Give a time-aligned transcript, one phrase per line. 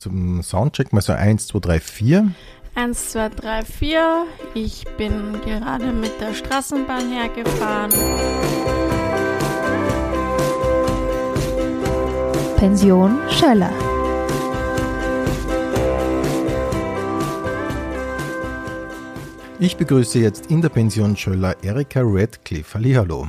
[0.00, 2.34] zum Soundcheck mal so 1, 2, 3, 4.
[2.74, 4.26] 1, 2, 3, 4.
[4.54, 7.90] Ich bin gerade mit der Straßenbahn hergefahren.
[12.56, 13.72] Pension Schöller.
[19.58, 22.72] Ich begrüße jetzt in der Pension Schöller Erika Radcliffe.
[22.78, 23.28] Hallihallo.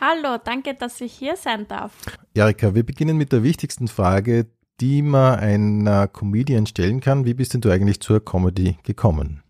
[0.00, 1.92] Hallo, danke, dass ich hier sein darf.
[2.34, 4.46] Erika, wir beginnen mit der wichtigsten Frage,
[4.80, 7.24] die man einer Comedian stellen kann.
[7.24, 9.42] Wie bist denn du eigentlich zur Comedy gekommen?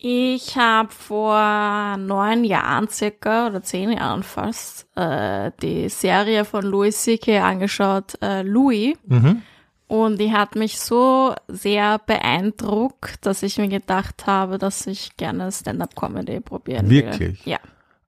[0.00, 6.96] Ich habe vor neun Jahren circa oder zehn Jahren fast äh, die Serie von Louis
[7.02, 7.40] C.K.
[7.40, 8.96] angeschaut, äh, Louis.
[9.06, 9.42] Mhm.
[9.88, 15.50] Und die hat mich so sehr beeindruckt, dass ich mir gedacht habe, dass ich gerne
[15.50, 17.44] Stand-up-Comedy probieren Wirklich?
[17.44, 17.52] will.
[17.52, 17.58] Ja.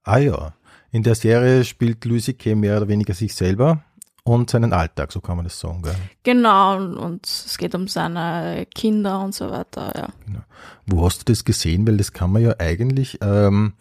[0.05, 0.53] Ah ja.
[0.93, 2.55] In der Serie spielt Louis C.K.
[2.55, 3.83] mehr oder weniger sich selber
[4.25, 5.83] und seinen Alltag, so kann man das sagen.
[5.83, 5.95] Gell?
[6.23, 10.09] Genau, und, es geht um seine Kinder und so weiter, ja.
[10.27, 10.41] Genau.
[10.87, 11.87] Wo hast du das gesehen?
[11.87, 13.75] Weil das kann man ja eigentlich ähm,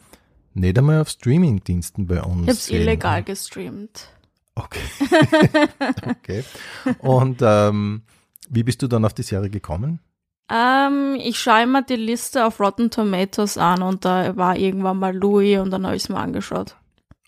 [0.53, 4.07] nicht einmal auf Streaming-Diensten bei uns Ich habe es illegal gestreamt.
[4.55, 4.79] Okay.
[6.09, 6.43] okay.
[6.99, 8.03] Und ähm,
[8.49, 9.99] wie bist du dann auf die Serie gekommen?
[10.51, 15.15] Ähm, ich schaue immer die Liste auf Rotten Tomatoes an und da war irgendwann mal
[15.15, 16.75] Louis und dann habe ich es mir angeschaut.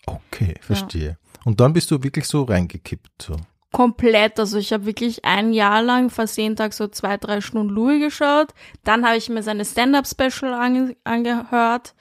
[0.06, 1.16] Okay, verstehe.
[1.44, 3.22] Und dann bist du wirklich so reingekippt.
[3.22, 3.36] So.
[3.72, 7.70] Komplett, also ich habe wirklich ein Jahr lang fast jeden Tag so zwei, drei Stunden
[7.70, 8.48] Louis geschaut.
[8.84, 11.94] Dann habe ich mir seine Stand-Up-Special ange angehört,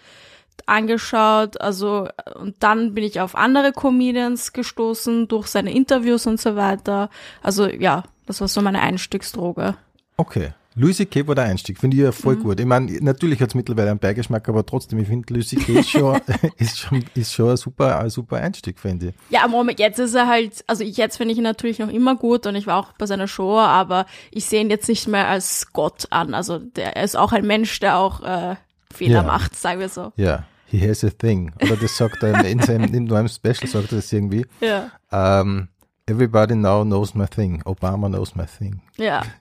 [0.66, 6.56] angeschaut, also und dann bin ich auf andere Comedians gestoßen durch seine Interviews und so
[6.56, 7.10] weiter.
[7.42, 9.76] Also ja, das war so meine Einstiegsdroge.
[10.18, 10.54] Okay.
[10.76, 11.28] Louis C.K.
[11.28, 12.44] war der Einstieg, finde ich ja voll Mhm.
[12.44, 12.60] gut.
[12.62, 15.80] Ich meine, natürlich hat es mittlerweile einen Beigeschmack, aber trotzdem, ich finde, Louis C.K.
[15.80, 16.20] ist schon,
[16.58, 19.14] ist schon, ist schon ein super, ein super Einstieg, finde ich.
[19.30, 21.90] Ja, im Moment, jetzt ist er halt, also ich, jetzt finde ich ihn natürlich noch
[21.90, 25.08] immer gut und ich war auch bei seiner Show, aber ich sehe ihn jetzt nicht
[25.10, 26.34] mehr als Gott an.
[26.34, 28.56] Also der, er ist auch ein Mensch, der auch äh,
[28.94, 29.24] Fehler Ja.
[29.24, 30.14] macht, sagen wir so.
[30.16, 31.52] Ja, he has a thing.
[31.62, 34.46] Oder das sagt er in seinem, in neuem Special, sagt er das irgendwie.
[34.62, 34.90] Ja.
[35.12, 35.68] Ähm,
[36.08, 37.62] everybody now knows my thing.
[37.66, 38.82] Obama knows my thing.
[38.98, 39.22] Ja.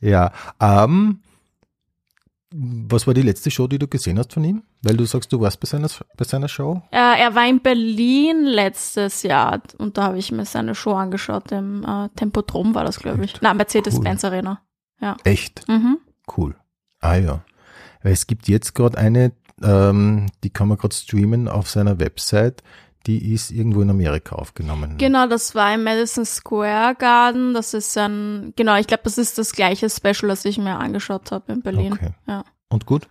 [0.00, 1.20] Ja, ähm,
[2.52, 4.62] was war die letzte Show, die du gesehen hast von ihm?
[4.82, 6.82] Weil du sagst, du warst bei seiner, bei seiner Show?
[6.90, 11.50] Äh, er war in Berlin letztes Jahr und da habe ich mir seine Show angeschaut,
[11.52, 13.40] im äh, Tempodrom war das, glaube ich.
[13.42, 14.62] Nein, Mercedes-Benz Arena.
[15.24, 15.68] Echt?
[15.68, 15.98] Mhm.
[16.36, 16.54] Cool.
[17.00, 17.44] Ah ja.
[18.02, 22.62] Weil es gibt jetzt gerade eine, ähm, die kann man gerade streamen auf seiner Website,
[23.06, 24.98] die ist irgendwo in Amerika aufgenommen.
[24.98, 27.54] Genau, das war im Madison Square Garden.
[27.54, 31.30] Das ist ein, genau, ich glaube, das ist das gleiche Special, das ich mir angeschaut
[31.30, 31.92] habe in Berlin.
[31.92, 32.10] Okay.
[32.26, 32.44] Ja.
[32.68, 33.06] Und gut?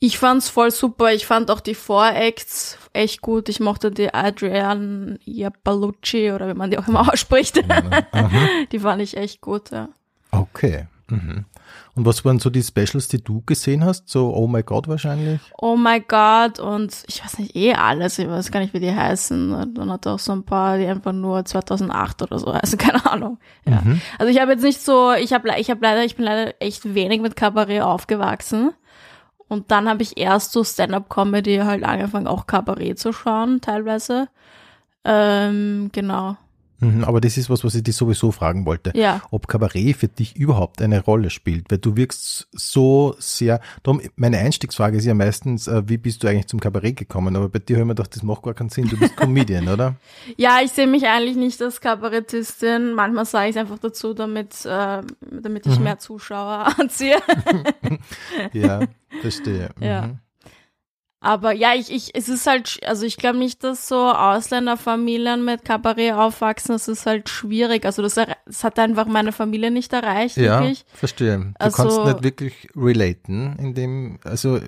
[0.00, 1.12] Ich fand's voll super.
[1.12, 3.48] Ich fand auch die Voracts echt gut.
[3.48, 7.60] Ich mochte die Adrian Iapalucci oder wie man die auch immer ausspricht.
[7.68, 8.30] Aha.
[8.70, 9.88] die fand ich echt gut, ja.
[10.30, 10.86] Okay.
[11.08, 11.46] Mhm.
[11.98, 14.08] Und was waren so die Specials, die du gesehen hast?
[14.08, 15.40] So Oh my God wahrscheinlich?
[15.60, 18.94] Oh my God und ich weiß nicht eh alles, ich weiß gar nicht, wie die
[18.94, 19.74] heißen.
[19.74, 23.04] Dann hat er auch so ein paar, die einfach nur 2008 oder so heißen, keine
[23.04, 23.38] Ahnung.
[23.66, 23.80] Ja.
[23.82, 24.00] Mhm.
[24.16, 26.94] Also ich habe jetzt nicht so, ich habe ich habe leider, ich bin leider echt
[26.94, 28.74] wenig mit Kabarett aufgewachsen.
[29.48, 34.28] Und dann habe ich erst so Stand-up-Comedy halt angefangen, auch Kabarett zu schauen, teilweise.
[35.04, 36.36] Ähm, genau.
[36.80, 38.92] Mhm, aber das ist was, was ich dich sowieso fragen wollte.
[38.94, 39.20] Ja.
[39.30, 44.38] Ob Kabarett für dich überhaupt eine Rolle spielt, weil du wirkst so sehr, darum, meine
[44.38, 47.34] Einstiegsfrage ist ja meistens, äh, wie bist du eigentlich zum Kabarett gekommen?
[47.36, 49.96] Aber bei dir ich mir gedacht, das macht gar keinen Sinn, du bist Comedian, oder?
[50.36, 52.92] Ja, ich sehe mich eigentlich nicht als Kabarettistin.
[52.94, 57.16] Manchmal sage ich es einfach dazu, damit, äh, damit ich mehr Zuschauer anziehe.
[58.52, 58.80] Ja,
[59.20, 59.70] verstehe.
[59.80, 60.10] Ja.
[61.20, 65.64] Aber ja, ich, ich, es ist halt, also ich glaube nicht, dass so Ausländerfamilien mit
[65.64, 67.84] Kabarett aufwachsen, das ist halt schwierig.
[67.84, 70.84] Also das, das hat einfach meine Familie nicht erreicht, Ja, wirklich.
[70.94, 71.38] verstehe.
[71.38, 74.60] Du Also- kannst nicht wirklich relaten, in dem, also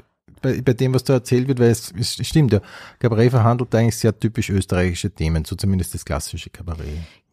[0.43, 2.60] bei, bei dem, was da erzählt wird, weil es, es stimmt ja,
[2.99, 6.87] Kabarett verhandelt eigentlich sehr typisch österreichische Themen, so zumindest das klassische Kabarett.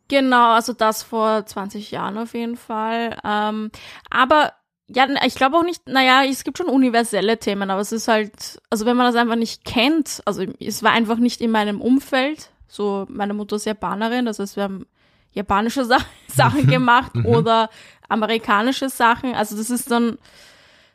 [0.09, 3.17] Genau, also das vor 20 Jahren auf jeden Fall.
[3.25, 3.71] Ähm,
[4.09, 4.53] aber
[4.89, 8.62] ja, ich glaube auch nicht, naja, es gibt schon universelle Themen, aber es ist halt,
[8.69, 12.51] also wenn man das einfach nicht kennt, also es war einfach nicht in meinem Umfeld,
[12.68, 14.86] so meine Mutter ist Japanerin, das heißt, wir haben
[15.34, 15.98] japanische Sa
[16.28, 17.69] Sachen gemacht oder
[18.07, 20.18] amerikanische Sachen, also das ist dann,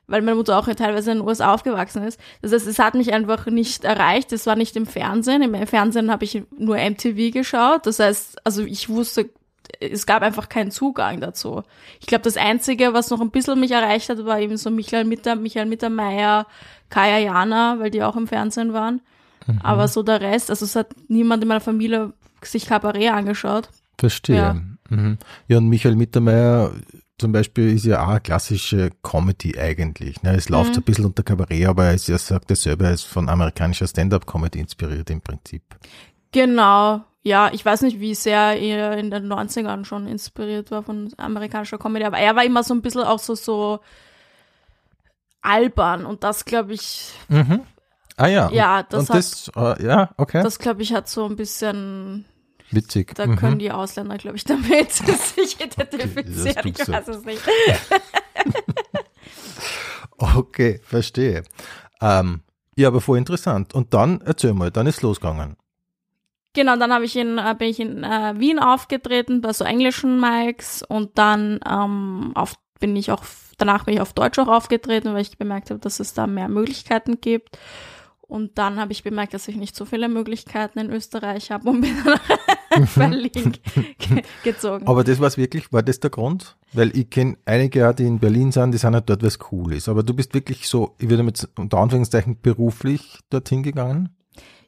[0.06, 2.19] weil meine Mutter auch teilweise in den USA aufgewachsen ist.
[2.41, 4.33] Das heißt, es hat mich einfach nicht erreicht.
[4.33, 5.43] Es war nicht im Fernsehen.
[5.43, 7.87] Im Fernsehen habe ich nur MTV geschaut.
[7.87, 9.31] Das heißt, also ich wusste,
[9.90, 11.62] es gab einfach keinen Zugang dazu.
[12.00, 15.05] Ich glaube, das Einzige, was noch ein bisschen mich erreicht hat, war eben so Michael
[15.05, 16.46] Mitter, Michael Mittermeier,
[16.90, 19.00] Kaya Jana, weil die auch im Fernsehen waren.
[19.62, 22.12] Aber so der Rest, also es hat niemand in meiner Familie
[22.43, 23.69] sich Kabarett angeschaut.
[23.99, 24.37] Verstehe.
[24.37, 24.56] Ja.
[24.88, 25.19] Mhm.
[25.49, 26.73] Ja, und Michael Mittermeier
[27.19, 30.23] zum Beispiel ist ja auch eine klassische Comedy eigentlich.
[30.23, 30.34] Ne?
[30.37, 30.75] Es läuft Mhm.
[30.75, 33.29] so ein bisschen unter Kabarett, aber er, ist, er sagt er selber, er ist von
[33.29, 35.62] amerikanischer Stand-up-Comedy inspiriert im Prinzip.
[36.32, 37.02] Genau.
[37.24, 41.78] Ja, ich weiß nicht, wie sehr er in den 90ern schon inspiriert war von amerikanischer
[41.78, 43.78] Comedy, aber er war immer so ein bisschen auch so, so
[45.40, 47.62] albern und das, glaube ich, Mhm.
[48.16, 48.50] Ah ja.
[48.50, 50.42] Ja, das hat- das, äh, ja, okay.
[50.42, 52.24] das, glaube ich, hat so ein bisschen,
[52.70, 53.14] Witzig.
[53.14, 53.36] da Mhm.
[53.36, 56.54] können die Ausländer, glaube ich, damit sich identifizieren.
[56.62, 57.40] tut ich weiß es nicht.
[60.19, 61.42] Okay, verstehe.
[62.00, 62.42] Ähm,
[62.76, 63.74] ja, aber voll interessant.
[63.74, 65.56] Und dann, erzähl mal, dann ist losgegangen.
[66.54, 70.20] Genau, dann habe ich in, äh, bin ich in äh, Wien aufgetreten bei so englischen
[70.20, 73.25] Mics und dann ähm, auf, bin ich auch,
[73.56, 76.49] danach bin ich auf Deutsch auch aufgetreten, weil ich gemerkt habe, dass es da mehr
[76.49, 77.58] Möglichkeiten gibt.
[78.20, 81.81] Und dann habe ich bemerkt, dass ich nicht so viele Möglichkeiten in Österreich habe und
[81.82, 82.20] bin dann
[82.81, 83.31] nach Berlin
[83.98, 84.87] ge gezogen.
[84.87, 86.56] Aber das war's wirklich, war das der Grund?
[86.72, 89.88] Weil ich kenne einige, die in Berlin sind, die sind halt dort, was cool ist.
[89.88, 94.16] Aber du bist wirklich so, ich würde mit unter Anführungszeichen beruflich dorthin gegangen?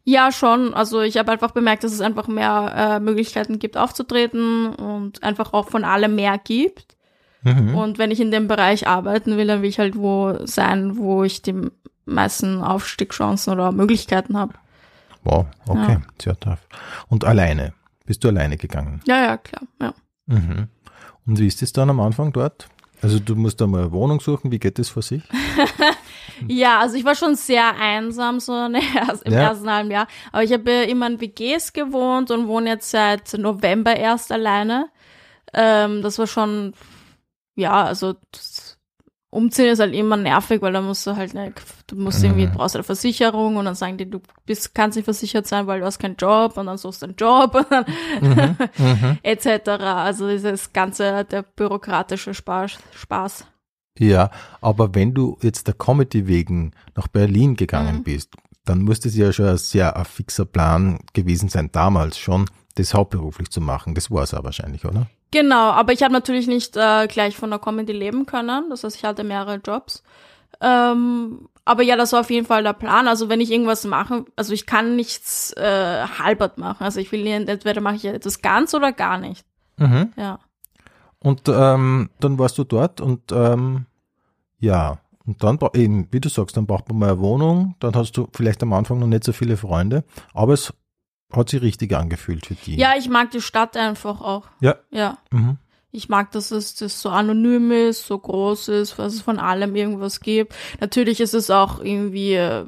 [0.05, 0.75] Ja, schon.
[0.75, 5.53] Also ich habe einfach bemerkt, dass es einfach mehr äh, Möglichkeiten gibt aufzutreten und einfach
[5.53, 6.97] auch von allem mehr gibt.
[7.43, 7.75] Mhm.
[7.75, 11.25] Und wenn ich in dem Bereich arbeiten will, dann will ich halt wo sein, wo
[11.25, 11.71] ich die
[12.05, 14.55] meisten Aufstiegschancen oder Möglichkeiten habe.
[15.23, 16.61] Wow, okay, sehr tough.
[17.09, 17.73] Und alleine?
[18.05, 19.01] Bist du alleine gegangen?
[19.07, 19.63] Ja, ja, klar.
[19.81, 19.95] Ja.
[20.27, 20.69] Mhm.
[21.27, 22.69] Und wie ist es dann am Anfang dort?
[23.01, 25.23] Also du musst da mal eine Wohnung suchen, wie geht das vor sich?
[26.49, 28.81] ja, also ich war schon sehr einsam so ne,
[29.25, 29.41] im Ja.
[29.41, 30.07] ersten halben Jahr.
[30.33, 34.89] Aber ich habe immer in WGs gewohnt und wohne jetzt seit November erst alleine.
[35.53, 36.75] Ähm, das war schon,
[37.55, 38.79] ja, also das
[39.31, 41.53] Umziehen ist halt immer nervig, weil da musst du halt, ne,
[41.89, 42.53] du musst irgendwie, Mhm.
[42.53, 45.87] brauchst eine Versicherung und dann sagen die, du bist, kannst nicht versichert sein, weil du
[45.87, 47.85] hast keinen Job und dann suchst du einen Job und dann
[48.21, 48.57] Mhm.
[48.79, 49.19] Mhm.
[49.25, 49.69] etc.
[49.81, 52.79] Also dieses ganze, der bürokratische Spaß.
[52.95, 53.45] Spaß.
[53.99, 54.31] Ja,
[54.61, 58.05] aber wenn du jetzt der Comedy wegen nach Berlin gegangen Mhm.
[58.05, 58.33] bist,
[58.65, 62.47] dann muss es ja schon ein sehr ein fixer Plan gewesen sein, damals schon,
[62.77, 63.95] das hauptberuflich zu machen.
[63.95, 65.07] Das war es auch wahrscheinlich, oder?
[65.31, 68.71] Genau, aber ich habe natürlich nicht äh, gleich von der Comedy leben können.
[68.71, 70.03] Das heißt, ich hatte mehrere Jobs.
[70.61, 73.09] Ähm, aber ja, das war auf jeden Fall der Plan.
[73.09, 76.85] Also wenn ich irgendwas mache, also ich kann nichts äh, halbert machen.
[76.85, 79.45] Also ich will entweder mache ich etwas ganz oder gar nicht.
[79.77, 80.13] Mhm.
[80.17, 80.39] Ja.
[81.25, 83.87] Und ähm, dann warst du dort und ähm,
[84.61, 88.13] ja, und dann eben, wie du sagst, dann braucht man mal eine Wohnung, dann hast
[88.19, 90.05] du vielleicht am Anfang noch nicht so viele Freunde,
[90.35, 90.75] aber es
[91.33, 92.77] hat sich richtig angefühlt für die.
[92.77, 94.49] Ja, ich mag die Stadt einfach auch.
[94.61, 94.77] Ja.
[94.91, 95.17] Ja.
[95.31, 95.57] Mhm.
[95.93, 99.75] Ich mag, dass es das so anonym ist, so groß ist, dass es von allem
[99.77, 100.55] irgendwas gibt.
[100.81, 102.67] Natürlich ist es auch irgendwie äh,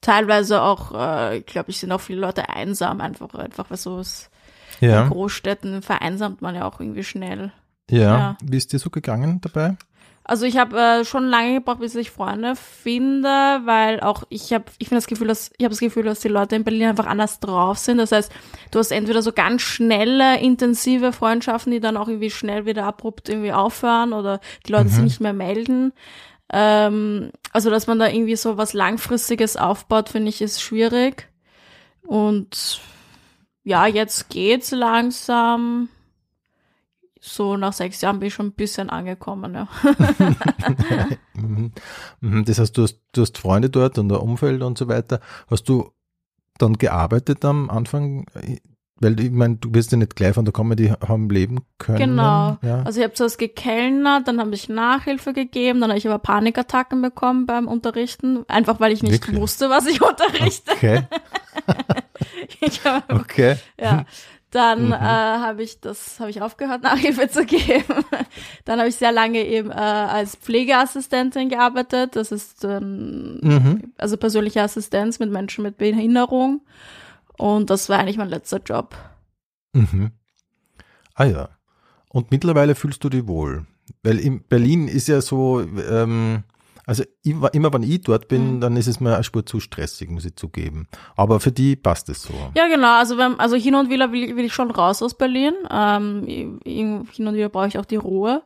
[0.00, 4.02] teilweise auch, äh, glaube ich, sind auch viele Leute einsam einfach, einfach weil so
[4.76, 7.52] ist, in Ja, Großstädten vereinsamt man ja auch irgendwie schnell.
[7.90, 8.00] ja.
[8.00, 8.36] ja.
[8.42, 9.76] Wie ist dir so gegangen dabei?
[10.28, 13.28] Also ich habe äh, schon lange gebraucht, bis ich Freunde finde,
[13.64, 16.26] weil auch ich habe, ich finde das Gefühl, dass ich habe das Gefühl, dass die
[16.26, 17.98] Leute in Berlin einfach anders drauf sind.
[17.98, 18.32] Das heißt,
[18.72, 23.28] du hast entweder so ganz schnelle, intensive Freundschaften, die dann auch irgendwie schnell wieder abrupt
[23.28, 25.04] irgendwie aufhören oder die Leute sich Mhm.
[25.04, 25.92] nicht mehr melden.
[26.52, 31.28] Ähm, also dass man da irgendwie so was langfristiges aufbaut, finde ich, ist schwierig.
[32.02, 32.80] Und
[33.66, 35.88] ja, jetzt geht's langsam.
[37.20, 39.68] So nach sechs Jahren bin ich schon ein bisschen angekommen, ja.
[41.34, 41.72] Mhm.
[42.20, 42.44] Mhm.
[42.46, 45.20] Das heißt, du hast, du hast Freunde dort und ein Umfeld und so weiter.
[45.50, 45.90] Hast du
[46.58, 48.24] dann gearbeitet am Anfang?
[48.98, 51.98] Weil ich meine, du wirst ja nicht gleich von der Comedy haben leben können.
[51.98, 52.56] Genau.
[52.62, 52.82] Ja.
[52.84, 57.02] Also ich habe zuerst gekellnert, dann habe ich Nachhilfe gegeben, dann habe ich aber Panikattacken
[57.02, 59.36] bekommen beim Unterrichten, einfach weil ich nicht Wirklich?
[59.38, 60.72] wusste, was ich unterrichte.
[60.72, 61.02] Okay,
[62.84, 63.56] hab, okay.
[63.80, 64.04] ja.
[64.50, 64.92] Dann Mhm.
[64.92, 68.04] äh, habe ich das, habe ich aufgehört, Nachhilfe zu geben.
[68.64, 72.14] Dann habe ich sehr lange eben äh, als Pflegeassistentin gearbeitet.
[72.16, 73.92] Das ist ähm, Mhm.
[73.98, 76.62] also persönliche Assistenz mit Menschen mit Behinderung.
[77.36, 78.96] Und das war eigentlich mein letzter Job.
[79.72, 80.12] Mhm.
[81.14, 81.48] Ah ja.
[82.08, 83.66] Und mittlerweile fühlst du dich wohl.
[84.02, 86.44] Weil in Berlin ist ja so, ähm,
[86.86, 88.60] also immer, immer wenn ich dort bin, Mhm.
[88.60, 90.88] dann ist es mir eine Spur zu stressig, muss ich zugeben.
[91.16, 92.32] Aber für die passt es so.
[92.56, 92.96] Ja, genau.
[92.96, 95.52] Also, wenn, also hin und wieder will, will ich schon raus aus Berlin.
[95.70, 98.42] Ähm, hin und wieder brauche ich auch die Ruhe.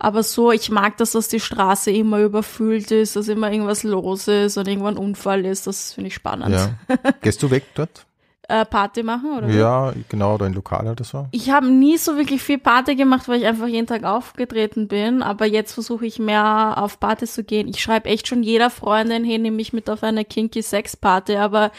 [0.00, 4.28] Aber so, ich mag das, dass die Straße immer überfüllt ist, dass immer irgendwas los
[4.28, 5.66] ist und irgendwann ein Unfall ist.
[5.66, 6.50] Das finde ich spannend.
[6.54, 6.70] Ja.
[7.22, 8.06] Gehst du weg dort?
[8.50, 9.48] Äh, Party machen, oder?
[9.48, 9.58] wie?
[9.58, 11.26] Ja, genau, oder ein Lokal oder so.
[11.32, 15.22] Ich habe nie so wirklich viel Party gemacht, weil ich einfach jeden Tag aufgetreten bin.
[15.22, 17.68] Aber jetzt versuche ich mehr auf Partys zu gehen.
[17.68, 21.36] Ich schreibe echt schon jeder Freundin hin, nehme mich mit auf eine kinky Sex Party.
[21.36, 21.72] Aber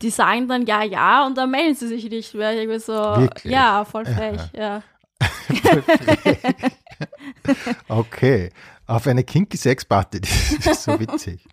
[0.00, 2.56] die sagen dann ja, ja und dann melden sie sich nicht mehr.
[2.60, 3.52] Ich bin so, Wirklich?
[3.52, 4.82] ja, voll frech, ja.
[7.88, 8.50] Okay,
[8.86, 11.44] auf eine kinky Sexparty, das ist so witzig.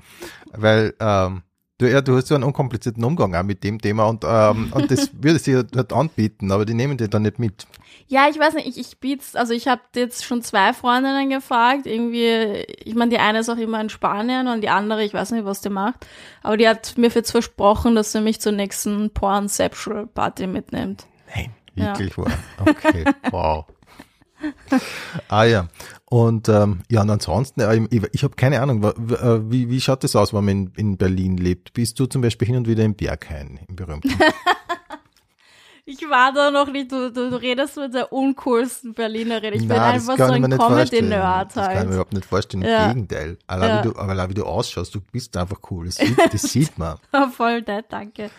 [0.51, 1.43] Weil, ähm,
[1.79, 4.91] du, ja, du hast so einen unkomplizierten Umgang auch mit dem Thema und, ähm, und
[4.91, 7.65] das würde sie halt anbieten, aber die nehmen dir dann nicht mit.
[8.07, 11.85] Ja, ich weiß nicht, ich, ich biet's, also ich habe jetzt schon zwei Freundinnen gefragt,
[11.85, 15.31] irgendwie, ich meine, die eine ist auch immer in Spanien und die andere, ich weiß
[15.31, 16.05] nicht, was die macht,
[16.41, 21.05] aber die hat mir jetzt versprochen, dass sie mich zur nächsten Pornceptual Party mitnimmt.
[21.35, 21.85] Nein, Ja.
[21.97, 22.31] wirklich wahr.
[22.59, 23.65] Okay, wow.
[25.27, 25.67] Ah ja,
[26.09, 30.03] und ähm, ja, und ansonsten, äh, ich, ich habe keine Ahnung, äh, wie, wie schaut
[30.03, 31.73] das aus, wenn man in, in Berlin lebt?
[31.73, 34.09] Bist du zum Beispiel hin und wieder im Berghain, im berühmten?
[35.91, 39.53] Ich war da noch nicht, du, du, du redest mit der uncoolsten Berlinerin.
[39.55, 40.43] Ich bin Nein, das einfach so ein.
[40.47, 41.87] Comedy-Nerd Das kann ich mir halt.
[41.89, 42.87] überhaupt nicht vorstellen, im Ja.
[42.89, 43.37] Gegenteil.
[43.47, 43.79] Allein Ja.
[43.83, 46.77] wie du, aber allein wie du ausschaust, du bist einfach cool, das sieht, das sieht
[46.77, 46.97] man.
[47.35, 48.29] Voll nett, danke.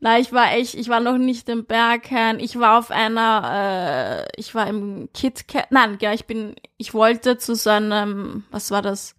[0.00, 2.38] Nein, ich war echt, ich war noch nicht im Berghain.
[2.38, 5.72] Ich war auf einer, äh, ich war im KitKat.
[5.72, 9.16] Nein, ja, ich bin, ich wollte zu so einem, was war das?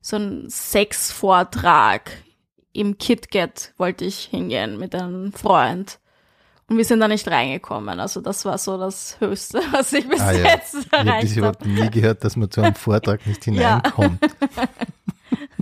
[0.00, 2.10] So ein Sexvortrag
[2.72, 5.98] im KitKat wollte ich hingehen mit einem Freund.
[6.68, 8.00] Und wir sind da nicht reingekommen.
[8.00, 11.06] Also das war so das Höchste, was ich bis Ah ja, jetzt ich habe das
[11.06, 11.38] erreicht habe.
[11.38, 14.20] überhaupt nie gehört, dass man zu einem Vortrag nicht hineinkommt.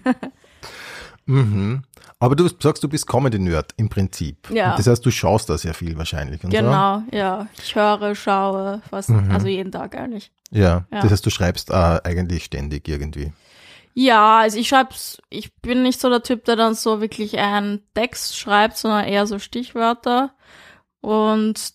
[1.27, 1.83] mhm.
[2.19, 4.49] Aber du sagst, du bist Comedy-Nerd im Prinzip.
[4.51, 4.77] Ja.
[4.77, 6.41] Das heißt, du schaust da sehr viel wahrscheinlich.
[6.41, 7.47] Genau, ja.
[7.63, 9.31] Ich höre, schaue, fast, Mhm.
[9.31, 10.31] also jeden Tag eigentlich.
[10.51, 10.59] So?
[10.61, 10.87] Ja.
[10.93, 11.01] Ja.
[11.03, 13.33] Das heißt, du schreibst äh, eigentlich ständig irgendwie.
[13.95, 17.83] Ja, also ich schreib's, ich bin nicht so der Typ, der dann so wirklich einen
[17.95, 20.33] Text schreibt, sondern eher so Stichwörter.
[21.01, 21.75] Und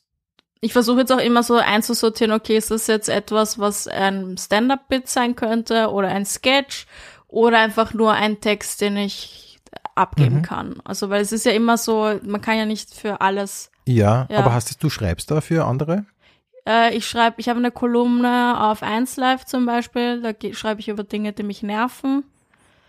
[0.62, 5.08] ich versuche jetzt auch immer so einzusortieren, okay, ist das jetzt etwas, was ein Stand-up-Bit
[5.08, 6.88] sein könnte oder ein Sketch
[7.28, 9.49] oder einfach nur ein Text, den ich
[9.96, 10.42] abgeben Mhm.
[10.44, 10.76] kann.
[10.84, 13.72] Also, weil es ist ja immer so, man kann ja nicht für alles.
[13.88, 14.40] Ja, Ja.
[14.40, 16.06] aber hast du, du schreibst da für andere?
[16.68, 21.04] Äh, ich schreibe, ich habe eine Kolumne auf 1Live zum Beispiel, da schreibe ich über
[21.04, 22.24] Dinge, die mich nerven.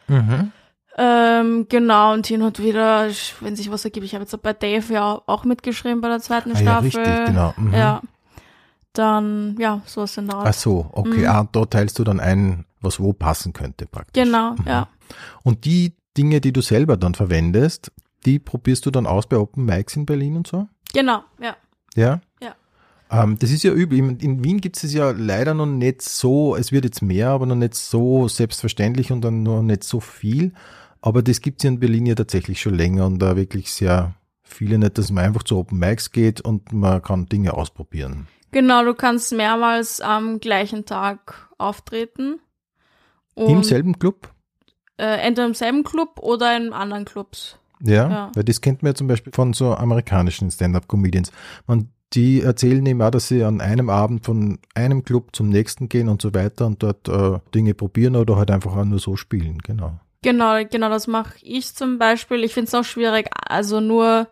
[0.08, 0.52] Mhm.
[0.98, 3.08] Ähm, genau, und hin und wieder,
[3.40, 6.18] wenn sich was ergibt, ich habe jetzt auch bei Dave ja auch mitgeschrieben bei der
[6.20, 7.00] zweiten Ah, ja, Staffel.
[7.02, 7.54] richtig, genau.
[7.56, 7.72] Mhm.
[7.74, 8.02] Ja.
[8.92, 11.20] Dann, ja, sowas in der Ach so, okay.
[11.20, 11.26] Mhm.
[11.28, 14.24] Ah, da teilst du dann ein, was wo passen könnte praktisch.
[14.24, 14.66] Genau, Mhm.
[14.66, 14.88] ja.
[15.44, 17.92] Und die Dinge, die du selber dann verwendest,
[18.26, 20.68] die probierst du dann aus bei Open Mics in Berlin und so?
[20.92, 21.56] Genau, ja.
[21.94, 22.20] Ja?
[22.42, 22.54] Ja.
[23.10, 23.98] Ähm, das ist ja übel.
[23.98, 27.46] In, in Wien gibt es ja leider noch nicht so, es wird jetzt mehr, aber
[27.46, 30.52] noch nicht so selbstverständlich und dann noch nicht so viel.
[31.00, 34.14] Aber das gibt es ja in Berlin ja tatsächlich schon länger und da wirklich sehr
[34.42, 38.28] viele nicht, dass man einfach zu Open Mics geht und man kann Dinge ausprobieren.
[38.52, 42.40] Genau, du kannst mehrmals am gleichen Tag auftreten.
[43.34, 44.32] Und, Im selben Club?
[45.00, 47.56] Äh, entweder im selben Club oder in anderen Clubs.
[47.82, 48.32] Ja, Ja.
[48.34, 51.32] weil das kennt man ja zum Beispiel von so amerikanischen Stand-up-Comedians.
[51.66, 55.88] Man, die erzählen eben auch, dass sie an einem Abend von einem Club zum nächsten
[55.88, 59.16] gehen und so weiter und dort äh, Dinge probieren oder halt einfach auch nur so
[59.16, 59.98] spielen, genau.
[60.22, 62.44] Genau, genau, das mache ich zum Beispiel.
[62.44, 64.26] Ich finde es auch schwierig, also nur,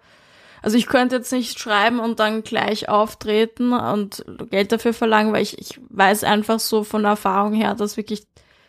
[0.60, 5.42] also ich könnte jetzt nicht schreiben und dann gleich auftreten und Geld dafür verlangen, weil
[5.42, 8.26] ich, ich weiß einfach so von der Erfahrung her, dass wirklich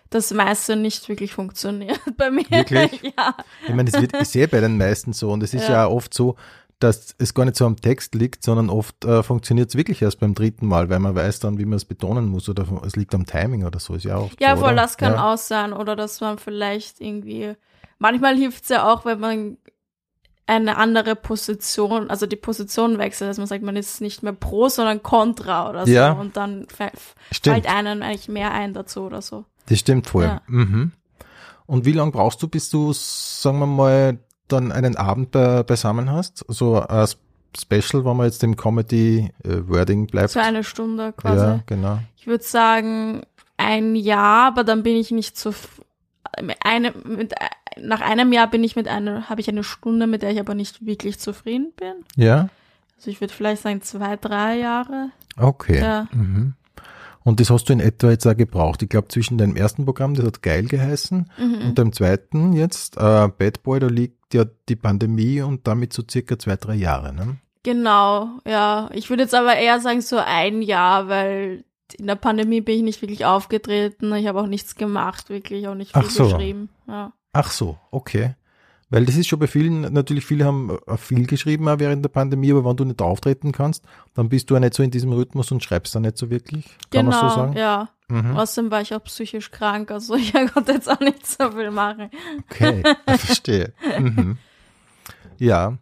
[0.10, 2.50] das meiste nicht wirklich funktioniert bei mir.
[2.50, 3.01] Wirklich?
[3.18, 3.36] ja.
[3.68, 5.74] Ich meine, das wird ich sehe bei den meisten so und es ist Ja.
[5.74, 5.88] ja.
[5.88, 6.36] oft so,
[6.80, 10.20] dass es gar nicht so am Text liegt, sondern oft äh, funktioniert es wirklich erst
[10.22, 13.13] beim dritten Mal, weil man weiß dann, wie man es betonen muss oder es liegt
[13.13, 14.84] am Timing oder so, ist ja oft Ja, so, voll, oder?
[14.84, 15.34] das kann ja.
[15.34, 15.74] auch sein.
[15.74, 17.54] Oder dass man vielleicht irgendwie,
[17.98, 19.58] manchmal hilft es ja auch, wenn man
[20.48, 24.68] eine andere Position, also die Position wechselt, dass man sagt, man ist nicht mehr pro,
[24.70, 25.92] sondern contra oder so.
[25.92, 26.13] Ja.
[26.13, 29.46] Und dann fällt einem eigentlich mehr ein dazu oder so.
[29.69, 30.25] Das stimmt voll.
[30.25, 30.41] Ja.
[30.47, 30.91] Mhm.
[31.65, 36.11] Und wie lange brauchst du, bis du, sagen wir mal, dann einen Abend be beisammen
[36.11, 36.43] hast?
[36.47, 37.07] So ein
[37.55, 40.31] Special, wenn man jetzt im Comedy-Wording bleibt.
[40.31, 41.45] Für eine Stunde quasi.
[41.45, 41.99] ja, genau.
[42.17, 43.21] Ich würde sagen,
[43.57, 45.53] ein Jahr, aber dann bin ich nicht so,
[46.63, 47.35] eine, mit,
[47.79, 50.55] nach einem Jahr bin ich mit einer, habe ich eine Stunde, mit der ich aber
[50.55, 51.93] nicht wirklich zufrieden bin.
[52.15, 52.49] Ja?
[52.97, 55.11] Also ich würde vielleicht sagen zwei, drei Jahre.
[55.38, 55.79] Okay.
[55.79, 56.07] Ja.
[56.11, 56.53] Mhm.
[57.29, 58.81] Und das hast du in etwa jetzt auch gebraucht.
[58.81, 61.62] Ich glaube, zwischen deinem ersten Programm, das hat geil geheißen, Mhm.
[61.67, 66.01] und dem zweiten jetzt, äh, Bad Boy, da liegt ja die Pandemie und damit so
[66.09, 67.13] circa zwei, drei Jahre.
[67.13, 67.38] Ne?
[67.62, 68.89] Genau, ja.
[68.93, 71.65] Ich würde jetzt aber eher sagen so ein Jahr, weil
[72.00, 74.12] in der Pandemie bin ich nicht wirklich aufgetreten.
[74.15, 76.24] Ich habe auch nichts gemacht, wirklich, auch nicht viel Ach so.
[76.29, 76.69] geschrieben.
[76.88, 77.13] Ja.
[77.33, 78.33] Ach so, okay.
[78.91, 82.10] Weil das ist schon bei vielen, natürlich viele haben äh, viel geschrieben auch während der
[82.10, 85.12] Pandemie, aber wenn du nicht auftreten kannst, dann bist du ja nicht so in diesem
[85.13, 86.65] Rhythmus und schreibst dann nicht so wirklich.
[86.89, 87.53] Kann genau, man so sagen?
[87.53, 87.89] ja.
[88.08, 88.36] Mhm.
[88.36, 92.10] Außerdem war ich auch psychisch krank, also ich konnte jetzt auch nicht so viel machen.
[92.50, 93.74] Okay, ich verstehe.
[94.00, 94.38] Mhm.
[95.38, 95.77] Ja.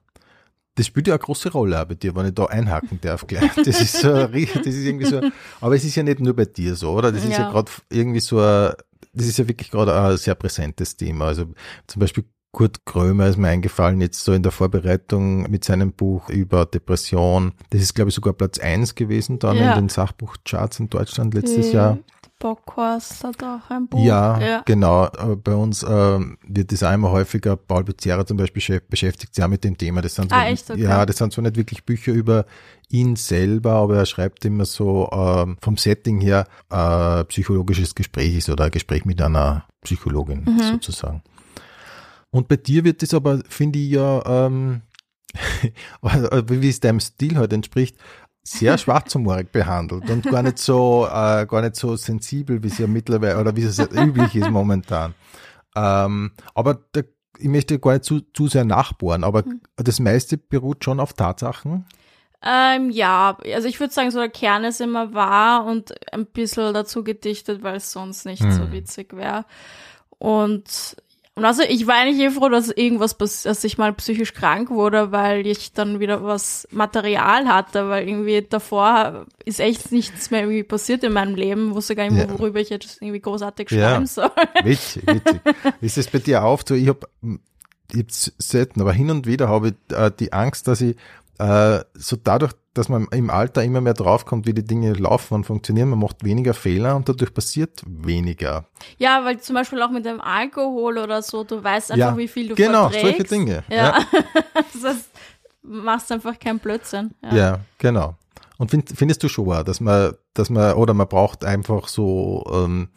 [0.76, 3.52] Das spielt ja eine große Rolle auch bei dir, wenn ich da einhaken darf gleich.
[3.56, 5.22] Das ist so, das ist irgendwie so,
[5.60, 7.12] aber es ist ja nicht nur bei dir so, oder?
[7.12, 7.50] Das ist ja, Ja.
[7.52, 8.74] gerade irgendwie so, ein,
[9.12, 11.26] das ist ja wirklich gerade ein sehr präsentes Thema.
[11.26, 11.46] Also
[11.88, 12.26] zum Beispiel
[12.58, 17.52] Kurt Krömer ist mir eingefallen, jetzt so in der Vorbereitung mit seinem Buch über Depression.
[17.70, 19.74] Das ist, glaube ich, sogar Platz eins gewesen dann Ja.
[19.74, 22.00] in den Sachbuchcharts in Deutschland letztes Die Jahr.
[22.40, 24.04] Bockhorst hat auch ein Buch.
[24.04, 24.62] Ja, ja.
[24.66, 25.08] genau.
[25.44, 27.56] Bei uns ähm, wird das auch immer häufiger.
[27.58, 30.02] Paul Becerra zum Beispiel beschä- beschäftigt sich auch mit dem Thema.
[30.02, 30.72] Das sind Ah, zwar, echt?
[30.72, 30.82] Okay.
[30.82, 32.46] Ja, das sind zwar nicht wirklich Bücher über
[32.90, 38.50] ihn selber, aber er schreibt immer so ähm, vom Setting her äh, psychologisches Gespräch ist
[38.50, 40.60] oder ein Gespräch mit einer Psychologin Mhm.
[40.72, 41.22] sozusagen.
[42.32, 44.82] Und bei dir wird das aber, finde ich ja, ähm,
[46.02, 47.98] wie es deinem Stil halt entspricht,
[48.44, 52.88] sehr schwarzhumorig behandelt und gar nicht so, äh, gar nicht so sensibel, wie es ja
[52.88, 55.14] mittlerweile oder wie es ja üblich ist momentan.
[55.76, 57.02] Ähm, aber da,
[57.40, 59.62] ich möchte gar nicht zu, zu sehr nachbohren, aber Mhm.
[59.76, 61.86] das meiste beruht schon auf Tatsachen.
[62.42, 66.74] Ähm, ja, also ich würde sagen, so der Kern ist immer wahr und ein bisschen
[66.74, 68.72] dazu gedichtet, weil es sonst nicht so Hm.
[68.72, 69.46] witzig wäre.
[70.20, 70.96] Und,
[71.38, 75.12] und also ich war eigentlich eh froh, dass irgendwas, dass ich mal psychisch krank wurde,
[75.12, 80.63] weil ich dann wieder was Material hatte, weil irgendwie davor ist echt nichts mehr irgendwie
[80.63, 82.39] passiert in meinem Leben, wusste gar nicht, Ja.
[82.39, 83.91] worüber ich jetzt irgendwie großartig Ja.
[83.91, 84.32] schreiben soll.
[84.63, 85.39] Witzig, witzig.
[85.79, 86.74] ist es bei dir auch so?
[86.74, 87.08] Ich habe
[87.94, 90.96] jetzt selten, aber hin und wieder habe ich äh, die Angst, dass ich
[91.39, 95.44] äh, so dadurch, dass man im Alter immer mehr draufkommt, wie die Dinge laufen und
[95.46, 98.65] funktionieren, man macht weniger Fehler und dadurch passiert weniger.
[98.98, 102.27] Ja, weil zum Beispiel auch mit dem Alkohol oder so, du weißt einfach, Ja, wie
[102.27, 103.01] viel du genau, verträgst.
[103.01, 103.63] solche Dinge.
[103.70, 104.00] Ja.
[104.74, 105.10] das heißt,
[105.63, 107.12] machst einfach keinen Blödsinn.
[107.24, 107.36] Ja.
[107.36, 108.15] Ja, genau.
[108.58, 112.89] Und find, findest du schon, dass man, dass man, oder man braucht einfach so ähm,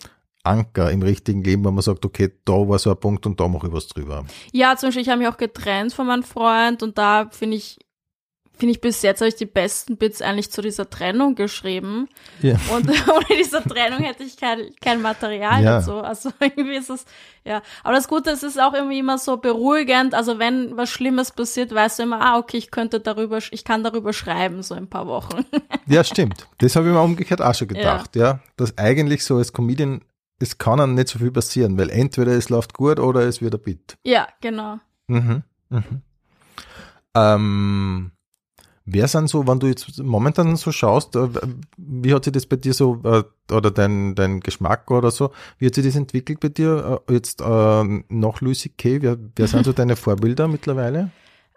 [0.43, 3.47] Anker im richtigen Leben, wo man sagt, okay, da war so ein Punkt und da
[3.49, 4.25] mache ich was drüber.
[4.53, 7.79] Ja, zum Beispiel, ich habe mich auch getrennt von meinem Freund und da finde ich,
[8.61, 12.09] finde ich bis jetzt habe ich die besten Bits eigentlich zu dieser Trennung geschrieben.
[12.41, 12.55] Ja.
[12.75, 15.79] Und ohne diese Trennung hätte ich kein, kein Material Ja.
[15.79, 15.95] dazu.
[15.95, 17.05] Also irgendwie ist es,
[17.45, 17.63] ja.
[17.83, 20.15] Aber das Gute ist, es ist auch irgendwie immer so beruhigend.
[20.15, 23.83] Also wenn was Schlimmes passiert, weißt du immer, ah, okay, ich könnte darüber, ich kann
[23.83, 25.45] darüber schreiben, so in ein paar Wochen.
[25.87, 26.47] Ja, stimmt.
[26.59, 28.39] Das habe ich mir umgekehrt auch schon gedacht, ja.
[28.57, 30.03] Dass eigentlich so als Comedian,
[30.39, 33.55] es kann einem nicht so viel passieren, weil entweder es läuft gut oder es wird
[33.57, 33.97] ein Bit.
[34.05, 34.79] ja, genau.
[35.09, 35.43] Mhm.
[35.71, 36.03] Mhm.
[37.17, 38.13] Ähm,
[38.85, 41.29] wer sind so, wenn du jetzt momentan so schaust, äh,
[41.77, 45.67] wie hat sich das bei dir so, äh, oder dein, dein Geschmack oder so, wie
[45.67, 49.03] hat sich das entwickelt bei dir äh, jetzt nach Lucy Kay?
[49.03, 51.11] Wer, wer sind so deine Vorbilder mittlerweile?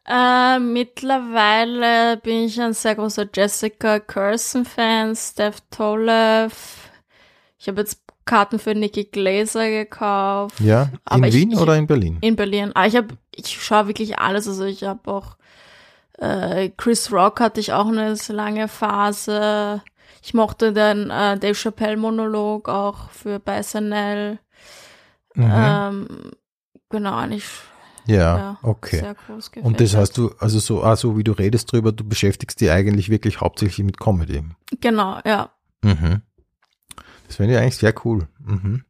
[0.06, 6.90] Äh, mittlerweile bin ich ein sehr großer Jessica Curson-Fan, Steph Tolev.
[7.58, 10.60] Ich habe jetzt Karten für Nikki Glaser gekauft.
[10.60, 12.18] Ja, in Wien ich- oder in Berlin?
[12.22, 12.72] In Berlin.
[12.74, 14.48] Ah, ich habe, ich schaue wirklich alles.
[14.48, 15.38] Also ich habe auch
[16.17, 19.82] äh, Chris Rock hatte ich auch eine lange Phase.
[20.21, 24.39] Ich mochte den äh, Dave Chappelle Monolog auch für bei SNL.
[25.36, 25.52] Mhm.
[25.54, 26.08] Ähm,
[26.89, 27.45] genau, eigentlich
[28.06, 28.99] ja, ja, okay.
[28.99, 29.65] sehr groß gefällt.
[29.65, 33.10] Und das heißt, du, also so, also wie du redest drüber, du beschäftigst dich eigentlich
[33.10, 34.43] wirklich hauptsächlich mit Comedy.
[34.82, 35.52] Genau, ja.
[35.84, 36.21] Mhm.
[37.28, 38.28] Das finde ich eigentlich sehr cool.
[38.39, 38.84] Mhm.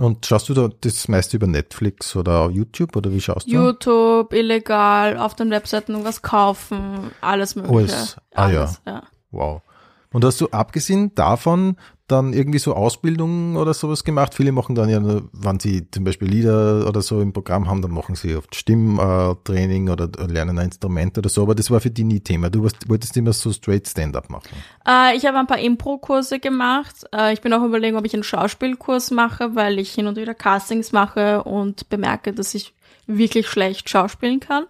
[0.00, 3.52] Und schaust du da das meiste über Netflix oder YouTube oder wie schaust du?
[3.52, 7.92] YouTube, illegal, auf den Webseiten irgendwas kaufen, alles mögliche.
[7.92, 8.16] Alles.
[8.32, 8.60] Ah, ja.
[8.60, 9.02] alles, ja.
[9.30, 9.60] Wow.
[10.10, 11.76] Und hast du abgesehen davon
[12.10, 14.34] dann irgendwie so Ausbildungen oder sowas gemacht?
[14.34, 15.00] Viele machen dann ja,
[15.32, 19.88] wenn sie zum Beispiel Lieder oder so im Programm haben, dann machen sie oft Stimmtraining
[19.88, 22.50] oder lernen ein Instrument oder so, aber das war für die nie Thema.
[22.50, 24.48] Du warst, wolltest immer so straight Stand-up machen.
[24.86, 27.04] Äh, ich habe ein paar Impro-Kurse gemacht.
[27.14, 30.34] Äh, ich bin auch überlegen, ob ich einen Schauspielkurs mache, weil ich hin und wieder
[30.34, 32.74] Castings mache und bemerke, dass ich
[33.06, 34.64] wirklich schlecht schauspielen kann.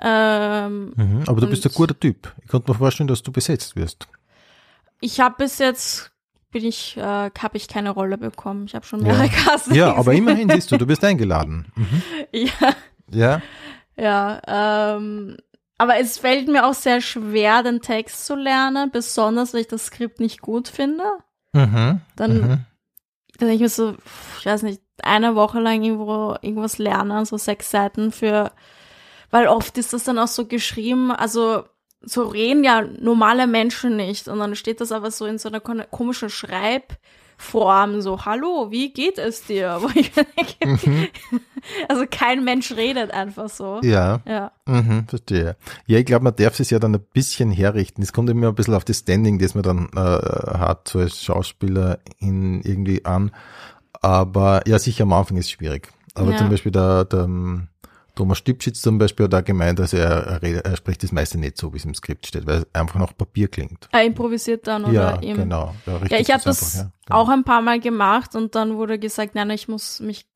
[0.00, 1.22] Ähm, Mhm.
[1.26, 2.32] Aber du bist ein guter Typ.
[2.42, 4.06] Ich konnte mir vorstellen, dass du besetzt wirst.
[5.00, 6.12] ich habe bis jetzt
[6.50, 8.64] bin ich, äh, habe ich keine Rolle bekommen.
[8.66, 9.32] Ich habe schon mehrere Ja.
[9.32, 9.76] Castings.
[9.76, 11.70] Ja, aber immerhin siehst du, du bist eingeladen.
[11.76, 12.02] Mhm.
[12.32, 12.72] ja,
[13.10, 13.42] Ja.
[13.96, 14.96] ja.
[14.96, 15.36] Ähm,
[15.76, 19.86] aber es fällt mir auch sehr schwer, den Text zu lernen, besonders weil ich das
[19.86, 21.04] Skript nicht gut finde.
[21.52, 22.00] Mhm.
[22.16, 22.64] Dann Mhm.
[23.38, 23.94] dann ich mir so,
[24.40, 28.50] ich weiß nicht, eine Woche lang irgendwo irgendwas lernen, so sechs Seiten für,
[29.30, 31.62] weil oft ist das dann auch so geschrieben, also
[32.02, 34.28] so reden ja normale Menschen nicht.
[34.28, 39.18] Und dann steht das aber so in so einer komischen Schreibform, so, hallo, wie geht
[39.18, 39.78] es dir?
[39.80, 41.10] Wo ich denke,
[41.88, 43.80] Also kein Mensch redet einfach so.
[43.82, 44.52] Ja, Ja.
[44.66, 45.56] mhm, verstehe.
[45.86, 48.02] Ja, ich glaube, man darf es ja dann ein bisschen herrichten.
[48.02, 51.22] Es kommt immer ein bisschen auf das Standing, das man dann äh, hat, so als
[51.22, 53.32] Schauspieler in irgendwie an.
[54.00, 55.88] Aber ja, sicher am Anfang ist es schwierig.
[56.14, 56.36] Aber Ja.
[56.38, 57.68] zum Beispiel der, der ähm,
[58.18, 61.56] Thomas Stipschitz zum Beispiel hat da gemeint, also er, er, er spricht das meiste nicht
[61.56, 63.88] so, wie es im Skript steht, weil es einfach nach Papier klingt.
[63.92, 65.36] Er improvisiert dann oder ja, ihm.
[65.36, 65.72] genau.
[65.86, 67.20] Ja, Ja, ich habe das ja, genau.
[67.20, 70.26] auch ein paar Mal gemacht und dann wurde gesagt, nein, ich muss mich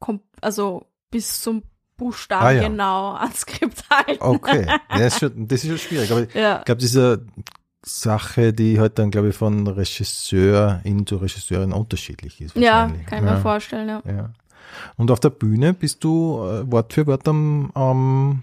[0.41, 1.65] also bis zum
[1.97, 2.69] Buchstaben Ah, ja.
[2.69, 4.23] genau ans Skript halten.
[4.23, 6.13] Okay, ja, das, ist schon, das ist schon schwierig.
[6.13, 6.61] Aber Ja.
[6.61, 7.27] ich glaube, diese
[7.85, 12.57] Sache, die halt dann, glaube ich, von Regisseurin zu Regisseurin unterschiedlich ist.
[12.57, 14.31] Ja, kann ich mir vorstellen, ja.
[14.73, 14.93] Ja.
[14.97, 18.43] Und auf der Bühne bist du äh, Wort für Wort am, am,